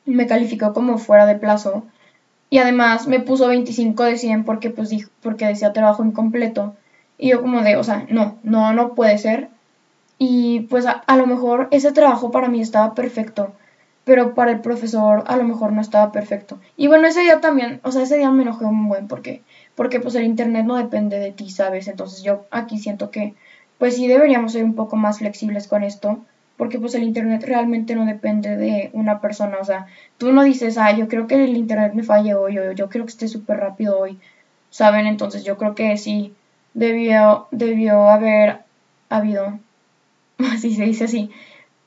Me 0.06 0.26
calificó 0.26 0.72
como 0.72 0.96
fuera 0.96 1.26
de 1.26 1.34
plazo. 1.34 1.84
Y 2.48 2.56
además 2.56 3.06
me 3.06 3.20
puso 3.20 3.48
25 3.48 4.04
de 4.04 4.16
100 4.16 4.44
porque, 4.44 4.70
pues, 4.70 4.88
dijo, 4.88 5.10
porque 5.22 5.44
decía 5.44 5.74
trabajo 5.74 6.02
incompleto. 6.02 6.74
Y 7.18 7.28
yo 7.32 7.42
como 7.42 7.60
de, 7.60 7.76
o 7.76 7.84
sea, 7.84 8.06
no, 8.08 8.38
no, 8.44 8.72
no 8.72 8.94
puede 8.94 9.18
ser. 9.18 9.50
Y 10.16 10.60
pues 10.70 10.86
a, 10.86 10.92
a 10.92 11.18
lo 11.18 11.26
mejor 11.26 11.68
ese 11.70 11.92
trabajo 11.92 12.30
para 12.30 12.48
mí 12.48 12.62
estaba 12.62 12.94
perfecto 12.94 13.52
pero 14.10 14.34
para 14.34 14.50
el 14.50 14.60
profesor 14.60 15.22
a 15.28 15.36
lo 15.36 15.44
mejor 15.44 15.70
no 15.70 15.80
estaba 15.80 16.10
perfecto. 16.10 16.58
Y 16.76 16.88
bueno, 16.88 17.06
ese 17.06 17.20
día 17.20 17.40
también, 17.40 17.78
o 17.84 17.92
sea, 17.92 18.02
ese 18.02 18.18
día 18.18 18.28
me 18.32 18.42
enojé 18.42 18.64
un 18.64 18.88
buen 18.88 19.06
porque, 19.06 19.42
porque 19.76 20.00
pues 20.00 20.16
el 20.16 20.24
internet 20.24 20.66
no 20.66 20.74
depende 20.74 21.20
de 21.20 21.30
ti, 21.30 21.48
¿sabes? 21.48 21.86
Entonces 21.86 22.24
yo 22.24 22.44
aquí 22.50 22.80
siento 22.80 23.12
que 23.12 23.34
pues 23.78 23.94
sí 23.94 24.08
deberíamos 24.08 24.50
ser 24.50 24.64
un 24.64 24.74
poco 24.74 24.96
más 24.96 25.18
flexibles 25.18 25.68
con 25.68 25.84
esto, 25.84 26.18
porque 26.56 26.80
pues 26.80 26.96
el 26.96 27.04
internet 27.04 27.44
realmente 27.46 27.94
no 27.94 28.04
depende 28.04 28.56
de 28.56 28.90
una 28.94 29.20
persona, 29.20 29.58
o 29.60 29.64
sea, 29.64 29.86
tú 30.18 30.32
no 30.32 30.42
dices, 30.42 30.76
ah, 30.76 30.90
yo 30.90 31.06
creo 31.06 31.28
que 31.28 31.44
el 31.44 31.56
internet 31.56 31.92
me 31.94 32.02
falle 32.02 32.34
hoy, 32.34 32.58
o 32.58 32.72
yo 32.72 32.88
creo 32.88 33.04
que 33.04 33.12
esté 33.12 33.28
súper 33.28 33.58
rápido 33.58 33.96
hoy, 33.96 34.18
¿saben? 34.70 35.06
Entonces 35.06 35.44
yo 35.44 35.56
creo 35.56 35.76
que 35.76 35.96
sí 35.98 36.34
debió, 36.74 37.46
debió 37.52 38.10
haber 38.10 38.58
habido, 39.08 39.60
así 40.52 40.74
se 40.74 40.82
dice 40.82 41.04
así, 41.04 41.30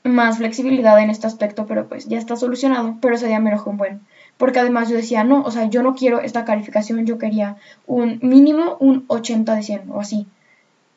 más 0.04 0.36
flexibilidad 0.36 0.98
en 1.00 1.10
este 1.10 1.26
aspecto, 1.26 1.66
pero 1.66 1.88
pues 1.88 2.06
ya 2.06 2.18
está 2.18 2.36
solucionado, 2.36 2.96
pero 3.00 3.14
ese 3.14 3.26
día 3.26 3.40
me 3.40 3.50
enojó 3.50 3.70
un 3.70 3.78
buen. 3.78 4.00
Porque 4.36 4.58
además 4.58 4.88
yo 4.88 4.96
decía, 4.96 5.24
no, 5.24 5.42
o 5.42 5.50
sea, 5.50 5.64
yo 5.70 5.82
no 5.82 5.94
quiero 5.94 6.20
esta 6.20 6.44
calificación, 6.44 7.06
yo 7.06 7.18
quería 7.18 7.56
un 7.86 8.18
mínimo 8.22 8.76
un 8.80 9.04
80 9.08 9.54
de 9.54 9.62
100 9.62 9.90
o 9.90 10.00
así. 10.00 10.26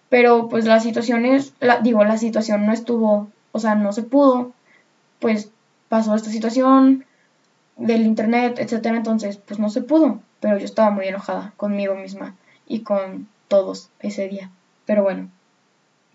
Pero 0.10 0.50
pues 0.50 0.66
la 0.66 0.80
situación 0.80 1.26
es, 1.26 1.54
la, 1.60 1.80
digo, 1.80 2.04
la 2.04 2.18
situación 2.18 2.66
no 2.66 2.74
estuvo, 2.74 3.30
o 3.52 3.60
sea, 3.60 3.76
no 3.76 3.94
se 3.94 4.04
pudo, 4.04 4.54
pues 5.20 5.52
pasó 5.90 6.16
esta 6.16 6.30
situación 6.30 7.06
del 7.78 8.06
internet, 8.06 8.58
etcétera, 8.60 8.98
entonces 8.98 9.38
pues 9.38 9.60
no 9.60 9.70
se 9.70 9.82
pudo, 9.82 10.20
pero 10.40 10.58
yo 10.58 10.66
estaba 10.66 10.92
muy 10.92 11.08
enojada 11.08 11.54
conmigo 11.58 11.96
misma 11.96 12.36
y 12.68 12.82
con 12.82 13.28
todos 13.48 13.90
ese 14.00 14.28
día. 14.28 14.50
Pero 14.86 15.04
bueno. 15.04 15.30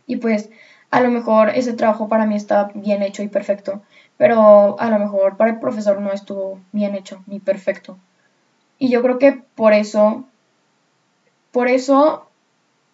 Y 0.06 0.16
pues 0.16 0.50
a 0.92 1.00
lo 1.00 1.10
mejor 1.10 1.48
ese 1.48 1.72
trabajo 1.72 2.06
para 2.06 2.26
mí 2.26 2.36
está 2.36 2.70
bien 2.74 3.02
hecho 3.02 3.22
y 3.22 3.28
perfecto, 3.28 3.80
pero 4.18 4.78
a 4.78 4.90
lo 4.90 4.98
mejor 4.98 5.38
para 5.38 5.50
el 5.52 5.58
profesor 5.58 5.98
no 6.02 6.12
estuvo 6.12 6.60
bien 6.70 6.94
hecho 6.94 7.24
ni 7.26 7.40
perfecto. 7.40 7.98
Y 8.78 8.90
yo 8.90 9.00
creo 9.00 9.18
que 9.18 9.42
por 9.54 9.72
eso, 9.72 10.26
por 11.50 11.68
eso 11.68 12.28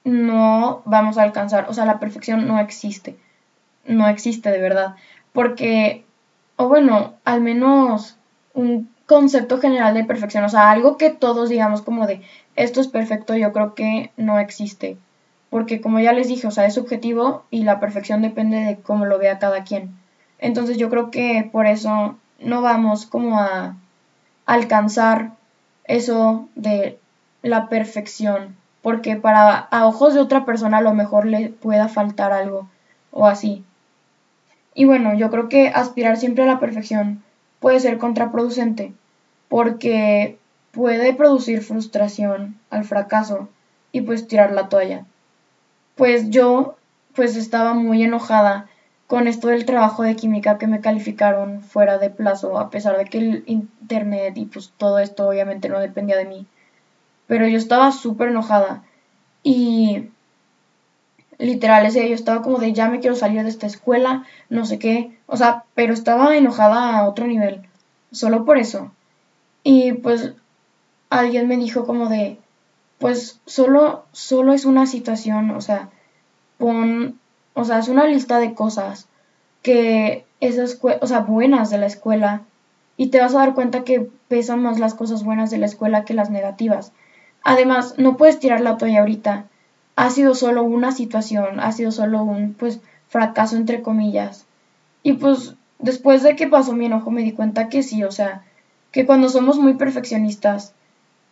no 0.05 0.83
vamos 0.85 1.19
a 1.19 1.25
alcanzar, 1.25 1.67
o 1.69 1.75
sea, 1.75 1.87
la 1.87 1.99
perfección 1.99 2.47
no 2.47 2.61
existe, 2.61 3.19
no 3.85 4.07
existe 4.07 4.53
de 4.53 4.61
verdad, 4.61 4.95
porque, 5.33 6.05
o 6.55 6.69
bueno, 6.69 7.15
al 7.25 7.41
menos 7.41 8.17
un 8.55 8.89
concepto 9.07 9.59
general 9.59 9.95
de 9.95 10.05
perfección, 10.05 10.45
o 10.45 10.49
sea, 10.49 10.71
algo 10.71 10.99
que 10.99 11.11
todos 11.11 11.49
digamos 11.49 11.83
como 11.83 12.07
de 12.07 12.23
esto 12.55 12.81
es 12.81 12.87
perfecto, 12.87 13.37
yo 13.37 13.53
creo 13.53 13.75
que 13.75 14.13
no 14.17 14.39
existe 14.39 14.99
porque 15.51 15.81
como 15.81 16.01
ya 16.01 16.13
les 16.13 16.29
dije, 16.29 16.47
o 16.47 16.51
sea, 16.51 16.67
es 16.67 16.75
subjetivo 16.75 17.45
y 17.51 17.63
la 17.65 17.81
perfección 17.81 18.23
depende 18.23 18.59
de 18.59 18.77
cómo 18.77 19.07
lo 19.07 19.19
vea 19.19 19.39
cada 19.39 19.65
quien. 19.65 19.97
Entonces 20.39 20.77
yo 20.77 20.91
creo 20.91 21.11
que 21.11 21.49
por 21.51 21.67
eso 21.67 22.17
no 22.39 22.63
vamos 22.63 23.07
como 23.07 23.41
a 23.41 23.77
alcanzar 24.47 25.33
eso 25.85 26.49
de 26.55 26.99
la 27.43 27.69
perfección, 27.69 28.57
porque 28.83 29.17
para 29.17 29.57
a 29.57 29.87
ojos 29.87 30.15
de 30.15 30.21
otra 30.21 30.45
persona 30.45 30.79
a 30.79 30.83
lo 30.83 30.95
mejor 30.95 31.27
le 31.27 31.49
pueda 31.49 31.89
faltar 31.89 32.33
algo 32.33 32.69
o 33.11 33.27
así. 33.27 33.65
Y 34.75 34.85
bueno, 34.85 35.15
yo 35.15 35.31
creo 35.31 35.49
que 35.49 35.69
aspirar 35.69 36.19
siempre 36.19 36.45
a 36.45 36.47
la 36.47 36.61
perfección 36.61 37.23
puede 37.59 37.81
ser 37.81 37.99
contraproducente, 37.99 38.93
porque 39.49 40.39
puede 40.73 41.15
producir 41.15 41.63
frustración 41.63 42.57
al 42.71 42.85
fracaso 42.85 43.49
y 43.93 44.03
pues 44.03 44.29
tirar 44.29 44.53
la 44.53 44.69
toalla 44.69 45.05
pues 45.99 46.31
yo 46.31 46.77
pues 47.15 47.37
estaba 47.37 47.75
muy 47.75 48.05
enojada 48.05 48.69
con 49.09 49.27
esto 49.27 49.49
del 49.49 49.67
trabajo 49.67 50.05
de 50.05 50.17
química 50.17 50.57
que 50.57 50.69
me 50.69 50.81
calificaron 50.81 51.63
fuera 51.63 51.99
de 51.99 52.09
plazo, 52.09 52.59
a 52.59 52.71
pesar 52.71 52.97
de 52.97 53.05
que 53.05 53.19
el 53.19 53.43
internet 53.47 54.37
y 54.37 54.45
pues 54.47 54.73
todo 54.77 55.01
esto 55.01 55.29
obviamente 55.29 55.69
no 55.69 55.81
dependía 55.81 56.17
de 56.17 56.27
mí. 56.27 56.47
Pero 57.27 57.49
yo 57.49 57.59
estaba 57.59 57.91
súper 57.91 58.29
enojada 58.29 58.85
y 59.43 60.11
literal 61.39 61.87
ese 61.87 62.09
yo 62.09 62.15
estaba 62.15 62.43
como 62.43 62.59
de 62.59 62.73
ya 62.73 62.89
me 62.89 63.01
quiero 63.01 63.17
salir 63.17 63.43
de 63.43 63.49
esta 63.49 63.67
escuela, 63.67 64.25
no 64.49 64.65
sé 64.65 64.79
qué, 64.79 65.19
o 65.27 65.37
sea, 65.37 65.65
pero 65.75 65.93
estaba 65.93 66.37
enojada 66.37 66.97
a 66.97 67.09
otro 67.09 67.27
nivel, 67.27 67.63
solo 68.13 68.45
por 68.45 68.59
eso. 68.59 68.93
Y 69.65 69.95
pues 69.95 70.33
alguien 71.11 71.49
me 71.49 71.57
dijo 71.57 71.87
como 71.87 72.09
de, 72.09 72.39
pues 72.99 73.41
solo, 73.47 74.05
solo 74.13 74.53
es 74.53 74.65
una 74.65 74.87
situación, 74.87 75.51
o 75.51 75.61
sea, 75.61 75.89
pon, 76.59 77.19
o 77.55 77.65
sea, 77.65 77.79
es 77.79 77.89
una 77.89 78.07
lista 78.07 78.39
de 78.39 78.55
cosas 78.55 79.09
que 79.63 80.25
esas, 80.41 80.79
o 80.83 81.07
sea, 81.07 81.21
buenas 81.21 81.71
de 81.71 81.79
la 81.79 81.87
escuela 81.87 82.43
y 82.97 83.09
te 83.09 83.21
vas 83.21 83.35
a 83.35 83.39
dar 83.39 83.55
cuenta 83.55 83.85
que 83.85 84.09
pesan 84.29 84.63
más 84.63 84.79
las 84.79 84.95
cosas 84.95 85.25
buenas 85.25 85.51
de 85.51 85.59
la 85.59 85.67
escuela 85.67 86.05
que 86.05 86.15
las 86.15 86.31
negativas. 86.31 86.93
Además, 87.45 87.95
no 87.97 88.17
puedes 88.17 88.41
tirar 88.41 88.61
la 88.61 88.77
toalla 88.77 89.01
ahorita. 89.01 89.47
Ha 89.97 90.11
sido 90.11 90.35
solo 90.35 90.65
una 90.65 90.93
situación, 90.93 91.61
ha 91.61 91.73
sido 91.73 91.93
solo 91.93 92.23
un, 92.23 92.55
pues, 92.55 92.81
fracaso 93.09 93.57
entre 93.57 93.83
comillas. 93.83 94.47
Y 95.03 95.15
pues, 95.15 95.55
después 95.79 96.23
de 96.23 96.35
que 96.37 96.49
pasó 96.49 96.73
mi 96.73 96.87
enojo 96.87 97.11
me 97.11 97.23
di 97.23 97.33
cuenta 97.33 97.69
que 97.69 97.83
sí, 97.83 98.03
o 98.03 98.11
sea, 98.11 98.43
que 98.91 99.07
cuando 99.07 99.29
somos 99.29 99.59
muy 99.59 99.75
perfeccionistas 99.75 100.75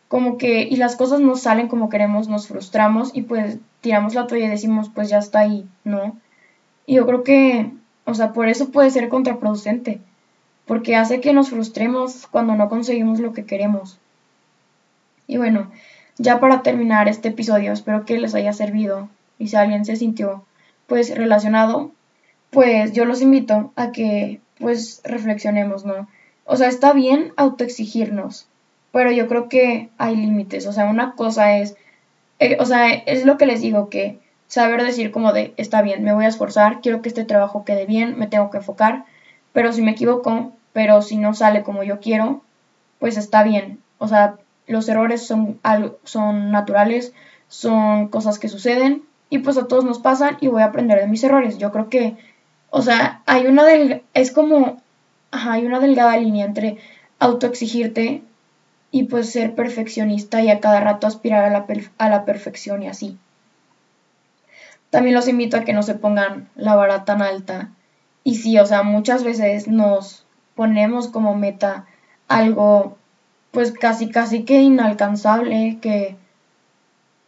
como 0.09 0.39
que, 0.39 0.63
y 0.63 0.77
las 0.77 0.97
cosas 0.97 1.21
no 1.21 1.37
salen 1.37 1.69
como 1.69 1.89
queremos, 1.89 2.29
nos 2.29 2.47
frustramos 2.49 3.11
y 3.15 3.23
pues 3.23 3.59
tiramos 3.81 4.15
la 4.15 4.27
toalla 4.27 4.47
y 4.47 4.51
decimos, 4.51 4.91
pues 4.95 5.09
ya 5.09 5.19
está 5.19 5.41
ahí, 5.41 5.67
¿no? 5.85 6.17
Y 6.87 6.95
yo 6.97 7.07
creo 7.07 7.25
que, 7.25 7.71
o 8.05 8.15
sea, 8.15 8.33
por 8.33 8.49
eso 8.49 8.71
puede 8.71 8.91
ser 8.91 9.09
contraproducente, 9.09 10.01
porque 10.67 10.97
hace 10.97 11.21
que 11.21 11.33
nos 11.33 11.51
frustremos 11.51 12.27
cuando 12.29 12.55
no 12.55 12.69
conseguimos 12.69 13.19
lo 13.19 13.33
que 13.33 13.45
queremos. 13.45 13.99
Y 15.27 15.39
bueno, 15.39 15.71
ya 16.19 16.39
para 16.41 16.63
terminar 16.63 17.09
este 17.09 17.29
episodio, 17.29 17.73
espero 17.73 18.05
que 18.05 18.19
les 18.19 18.35
haya 18.35 18.53
servido 18.53 19.09
y 19.39 19.49
si 19.49 19.57
alguien 19.57 19.85
se 19.85 19.97
sintió 19.97 20.45
pues 20.87 21.15
relacionado, 21.15 21.91
pues 22.51 22.93
yo 22.93 23.05
los 23.05 23.21
invito 23.23 23.73
a 23.75 23.91
que 23.91 24.41
pues 24.59 25.01
reflexionemos, 25.05 25.85
¿no? 25.85 26.09
O 26.45 26.57
sea, 26.57 26.69
está 26.69 26.93
bien 26.93 27.33
autoexigirnos, 27.37 28.47
pero 28.97 29.13
yo 29.13 29.29
creo 29.29 29.51
que 29.51 29.91
hay 29.99 30.17
límites, 30.17 30.67
o 30.67 30.73
sea, 30.73 30.87
una 30.87 31.13
cosa 31.17 31.59
es, 31.59 31.77
eh, 32.39 32.57
o 32.59 32.65
sea, 32.65 32.91
es 32.91 33.27
lo 33.27 33.37
que 33.37 33.45
les 33.45 33.61
digo, 33.61 33.91
que 33.91 34.19
saber 34.49 34.83
decir 34.83 35.11
como 35.11 35.35
de, 35.35 35.53
está 35.59 35.83
bien, 35.83 36.03
me 36.03 36.15
voy 36.15 36.25
a 36.25 36.29
esforzar, 36.29 36.81
quiero 36.81 37.03
que 37.03 37.11
este 37.11 37.27
trabajo 37.27 37.67
quede 37.67 37.85
bien, 37.85 38.19
me 38.19 38.27
tengo 38.27 38.49
que 38.51 38.57
enfocar, 38.57 39.05
pero 39.53 39.75
si 39.75 39.83
me 39.83 39.91
equivoco, 39.91 40.55
pero 40.73 41.03
si 41.03 41.19
no 41.19 41.35
sale 41.35 41.63
como 41.63 41.83
yo 41.83 42.01
quiero, 42.01 42.43
pues 42.99 43.19
está 43.19 43.43
bien, 43.43 43.81
o 43.99 44.09
sea, 44.09 44.37
los 44.67 44.89
errores 44.89 45.27
son, 45.27 45.61
son 46.05 46.51
naturales, 46.51 47.13
son 47.49 48.09
cosas 48.09 48.39
que 48.39 48.49
suceden 48.49 49.03
y 49.29 49.41
pues 49.41 49.59
a 49.59 49.69
todos 49.69 49.85
nos 49.85 49.99
pasan 49.99 50.39
y 50.41 50.47
voy 50.47 50.63
a 50.63 50.67
aprender 50.69 50.99
de 50.99 51.07
mis 51.07 51.23
errores. 51.23 51.59
Yo 51.59 51.71
creo 51.71 51.91
que, 51.91 52.17
o 52.71 52.81
sea, 52.81 53.21
hay 53.27 53.47
una 53.47 53.67
del, 53.67 54.05
es 54.15 54.33
como, 54.33 54.81
hay 55.33 55.67
una 55.67 55.81
delgada 55.81 56.17
línea 56.17 56.47
entre 56.47 56.79
autoexigirte 57.19 58.23
y 58.91 59.05
pues 59.05 59.31
ser 59.31 59.55
perfeccionista 59.55 60.41
y 60.43 60.51
a 60.51 60.61
cada 60.61 60.81
rato 60.81 61.07
aspirar 61.07 61.45
a 61.45 61.51
la, 61.51 61.67
a 61.99 62.09
la 62.09 62.25
perfección 62.25 62.83
y 62.83 62.89
así. 62.89 63.19
También 64.91 65.15
los 65.15 65.29
invito 65.29 65.57
a 65.57 65.65
que 65.65 65.73
no 65.73 65.83
se 65.83 65.95
pongan 65.95 66.49
la 66.55 66.75
vara 66.75 67.05
tan 67.05 67.23
alta. 67.23 67.71
Y 68.25 68.37
sí, 68.37 68.59
o 68.59 68.67
sea, 68.67 68.83
muchas 68.83 69.25
veces 69.25 69.69
nos 69.69 70.25
ponemos 70.55 71.09
como 71.09 71.35
meta 71.35 71.87
algo 72.29 72.97
pues 73.51 73.73
casi 73.73 74.11
casi 74.11 74.45
que 74.45 74.61
inalcanzable, 74.61 75.79
que... 75.81 76.17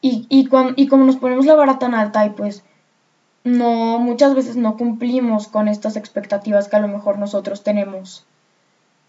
Y, 0.00 0.26
y, 0.28 0.48
y 0.76 0.86
como 0.88 1.04
nos 1.04 1.16
ponemos 1.16 1.46
la 1.46 1.54
vara 1.54 1.78
tan 1.78 1.94
alta 1.94 2.24
y 2.26 2.30
pues 2.30 2.62
no, 3.44 3.98
muchas 3.98 4.34
veces 4.34 4.56
no 4.56 4.76
cumplimos 4.76 5.48
con 5.48 5.68
estas 5.68 5.96
expectativas 5.96 6.68
que 6.68 6.76
a 6.76 6.80
lo 6.80 6.88
mejor 6.88 7.18
nosotros 7.18 7.64
tenemos 7.64 8.26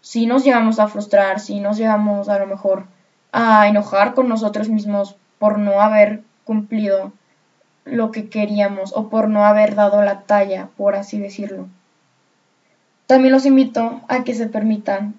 si 0.00 0.26
nos 0.26 0.44
llegamos 0.44 0.78
a 0.78 0.88
frustrar, 0.88 1.40
si 1.40 1.60
nos 1.60 1.76
llegamos 1.76 2.28
a 2.28 2.38
lo 2.38 2.46
mejor 2.46 2.84
a 3.32 3.68
enojar 3.68 4.14
con 4.14 4.28
nosotros 4.28 4.68
mismos 4.68 5.16
por 5.38 5.58
no 5.58 5.80
haber 5.80 6.22
cumplido 6.44 7.12
lo 7.84 8.10
que 8.10 8.28
queríamos 8.28 8.92
o 8.94 9.08
por 9.08 9.28
no 9.28 9.44
haber 9.44 9.74
dado 9.74 10.02
la 10.02 10.20
talla, 10.22 10.68
por 10.76 10.94
así 10.94 11.18
decirlo. 11.18 11.68
También 13.06 13.32
los 13.32 13.46
invito 13.46 14.00
a 14.08 14.22
que 14.22 14.34
se 14.34 14.46
permitan 14.46 15.14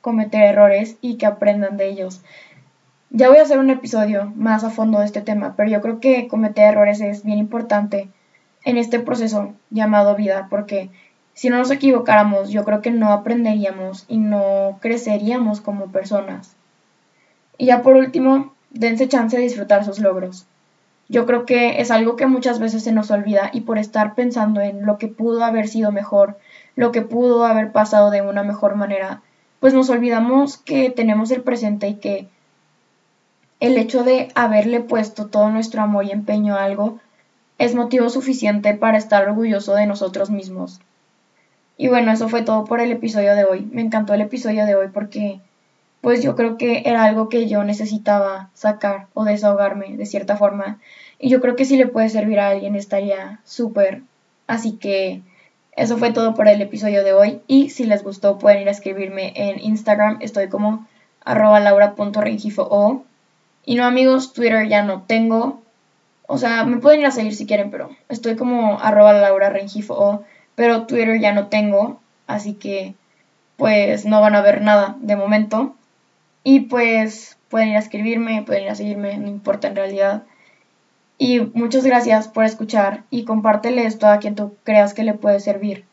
cometer 0.00 0.42
errores 0.42 0.96
y 1.00 1.16
que 1.16 1.26
aprendan 1.26 1.76
de 1.76 1.88
ellos. 1.88 2.22
Ya 3.10 3.28
voy 3.28 3.38
a 3.38 3.42
hacer 3.42 3.58
un 3.58 3.70
episodio 3.70 4.32
más 4.36 4.64
a 4.64 4.70
fondo 4.70 4.98
de 4.98 5.06
este 5.06 5.22
tema, 5.22 5.54
pero 5.56 5.70
yo 5.70 5.80
creo 5.80 6.00
que 6.00 6.28
cometer 6.28 6.64
errores 6.64 7.00
es 7.00 7.24
bien 7.24 7.38
importante 7.38 8.08
en 8.64 8.76
este 8.76 9.00
proceso 9.00 9.54
llamado 9.70 10.14
vida, 10.14 10.48
porque 10.50 10.90
si 11.34 11.50
no 11.50 11.58
nos 11.58 11.70
equivocáramos, 11.70 12.50
yo 12.50 12.64
creo 12.64 12.80
que 12.80 12.90
no 12.90 13.12
aprenderíamos 13.12 14.04
y 14.08 14.18
no 14.18 14.78
creceríamos 14.80 15.60
como 15.60 15.92
personas. 15.92 16.54
Y 17.58 17.66
ya 17.66 17.82
por 17.82 17.96
último, 17.96 18.54
dense 18.70 19.08
chance 19.08 19.36
de 19.36 19.42
disfrutar 19.42 19.84
sus 19.84 19.98
logros. 19.98 20.46
Yo 21.08 21.26
creo 21.26 21.44
que 21.44 21.80
es 21.80 21.90
algo 21.90 22.16
que 22.16 22.26
muchas 22.26 22.60
veces 22.60 22.84
se 22.84 22.92
nos 22.92 23.10
olvida 23.10 23.50
y 23.52 23.62
por 23.62 23.78
estar 23.78 24.14
pensando 24.14 24.60
en 24.60 24.86
lo 24.86 24.96
que 24.96 25.08
pudo 25.08 25.44
haber 25.44 25.68
sido 25.68 25.92
mejor, 25.92 26.38
lo 26.76 26.92
que 26.92 27.02
pudo 27.02 27.44
haber 27.44 27.72
pasado 27.72 28.10
de 28.10 28.22
una 28.22 28.42
mejor 28.42 28.76
manera, 28.76 29.20
pues 29.60 29.74
nos 29.74 29.90
olvidamos 29.90 30.56
que 30.56 30.90
tenemos 30.90 31.30
el 31.30 31.42
presente 31.42 31.88
y 31.88 31.94
que 31.94 32.28
el 33.60 33.76
hecho 33.76 34.02
de 34.02 34.28
haberle 34.34 34.80
puesto 34.80 35.26
todo 35.26 35.50
nuestro 35.50 35.82
amor 35.82 36.04
y 36.04 36.12
empeño 36.12 36.54
a 36.54 36.64
algo 36.64 36.98
es 37.58 37.74
motivo 37.74 38.08
suficiente 38.08 38.74
para 38.74 38.98
estar 38.98 39.28
orgulloso 39.28 39.74
de 39.74 39.86
nosotros 39.86 40.30
mismos. 40.30 40.80
Y 41.76 41.88
bueno, 41.88 42.12
eso 42.12 42.28
fue 42.28 42.42
todo 42.42 42.64
por 42.64 42.80
el 42.80 42.92
episodio 42.92 43.34
de 43.34 43.44
hoy. 43.44 43.68
Me 43.72 43.82
encantó 43.82 44.14
el 44.14 44.20
episodio 44.20 44.64
de 44.66 44.74
hoy 44.76 44.88
porque 44.92 45.40
pues 46.00 46.22
yo 46.22 46.36
creo 46.36 46.58
que 46.58 46.82
era 46.84 47.04
algo 47.04 47.28
que 47.28 47.48
yo 47.48 47.64
necesitaba 47.64 48.50
sacar 48.52 49.06
o 49.14 49.24
desahogarme 49.24 49.96
de 49.96 50.06
cierta 50.06 50.36
forma. 50.36 50.78
Y 51.18 51.30
yo 51.30 51.40
creo 51.40 51.56
que 51.56 51.64
si 51.64 51.76
le 51.76 51.86
puede 51.86 52.10
servir 52.10 52.38
a 52.38 52.50
alguien 52.50 52.76
estaría 52.76 53.40
súper. 53.44 54.02
Así 54.46 54.72
que 54.72 55.22
eso 55.72 55.96
fue 55.96 56.12
todo 56.12 56.34
por 56.34 56.46
el 56.46 56.60
episodio 56.60 57.02
de 57.02 57.14
hoy. 57.14 57.40
Y 57.46 57.70
si 57.70 57.84
les 57.84 58.04
gustó 58.04 58.38
pueden 58.38 58.62
ir 58.62 58.68
a 58.68 58.72
escribirme 58.72 59.32
en 59.34 59.58
Instagram. 59.60 60.18
Estoy 60.20 60.48
como 60.48 60.86
arroba 61.24 61.58
laura.rengifo. 61.58 63.04
Y 63.64 63.74
no 63.76 63.84
amigos, 63.84 64.34
Twitter 64.34 64.68
ya 64.68 64.82
no 64.82 65.02
tengo. 65.02 65.62
O 66.26 66.38
sea, 66.38 66.64
me 66.64 66.76
pueden 66.76 67.00
ir 67.00 67.06
a 67.06 67.10
seguir 67.10 67.34
si 67.34 67.46
quieren, 67.46 67.70
pero 67.70 67.90
estoy 68.08 68.36
como 68.36 68.78
arroba 68.80 69.12
laura 69.14 69.50
rengifo. 69.50 70.22
Pero 70.54 70.86
Twitter 70.86 71.20
ya 71.20 71.32
no 71.32 71.48
tengo. 71.48 72.00
Así 72.26 72.54
que 72.54 72.94
pues 73.56 74.04
no 74.04 74.20
van 74.20 74.34
a 74.34 74.42
ver 74.42 74.62
nada 74.62 74.96
de 75.00 75.16
momento. 75.16 75.74
Y 76.42 76.60
pues 76.60 77.38
pueden 77.48 77.68
ir 77.68 77.76
a 77.76 77.80
escribirme, 77.80 78.42
pueden 78.42 78.64
ir 78.64 78.70
a 78.70 78.74
seguirme, 78.74 79.16
no 79.16 79.28
importa 79.28 79.68
en 79.68 79.76
realidad. 79.76 80.24
Y 81.18 81.40
muchas 81.40 81.84
gracias 81.84 82.28
por 82.28 82.44
escuchar 82.44 83.04
y 83.10 83.24
compártele 83.24 83.86
esto 83.86 84.06
a 84.08 84.18
quien 84.18 84.34
tú 84.34 84.56
creas 84.64 84.94
que 84.94 85.04
le 85.04 85.14
puede 85.14 85.40
servir. 85.40 85.84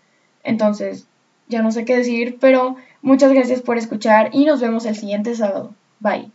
Entonces, 0.43 1.05
ya 1.47 1.61
no 1.61 1.71
sé 1.71 1.85
qué 1.85 1.97
decir, 1.97 2.37
pero 2.39 2.75
muchas 3.01 3.31
gracias 3.31 3.61
por 3.61 3.77
escuchar 3.77 4.29
y 4.33 4.45
nos 4.45 4.61
vemos 4.61 4.85
el 4.85 4.95
siguiente 4.95 5.35
sábado. 5.35 5.73
Bye. 5.99 6.31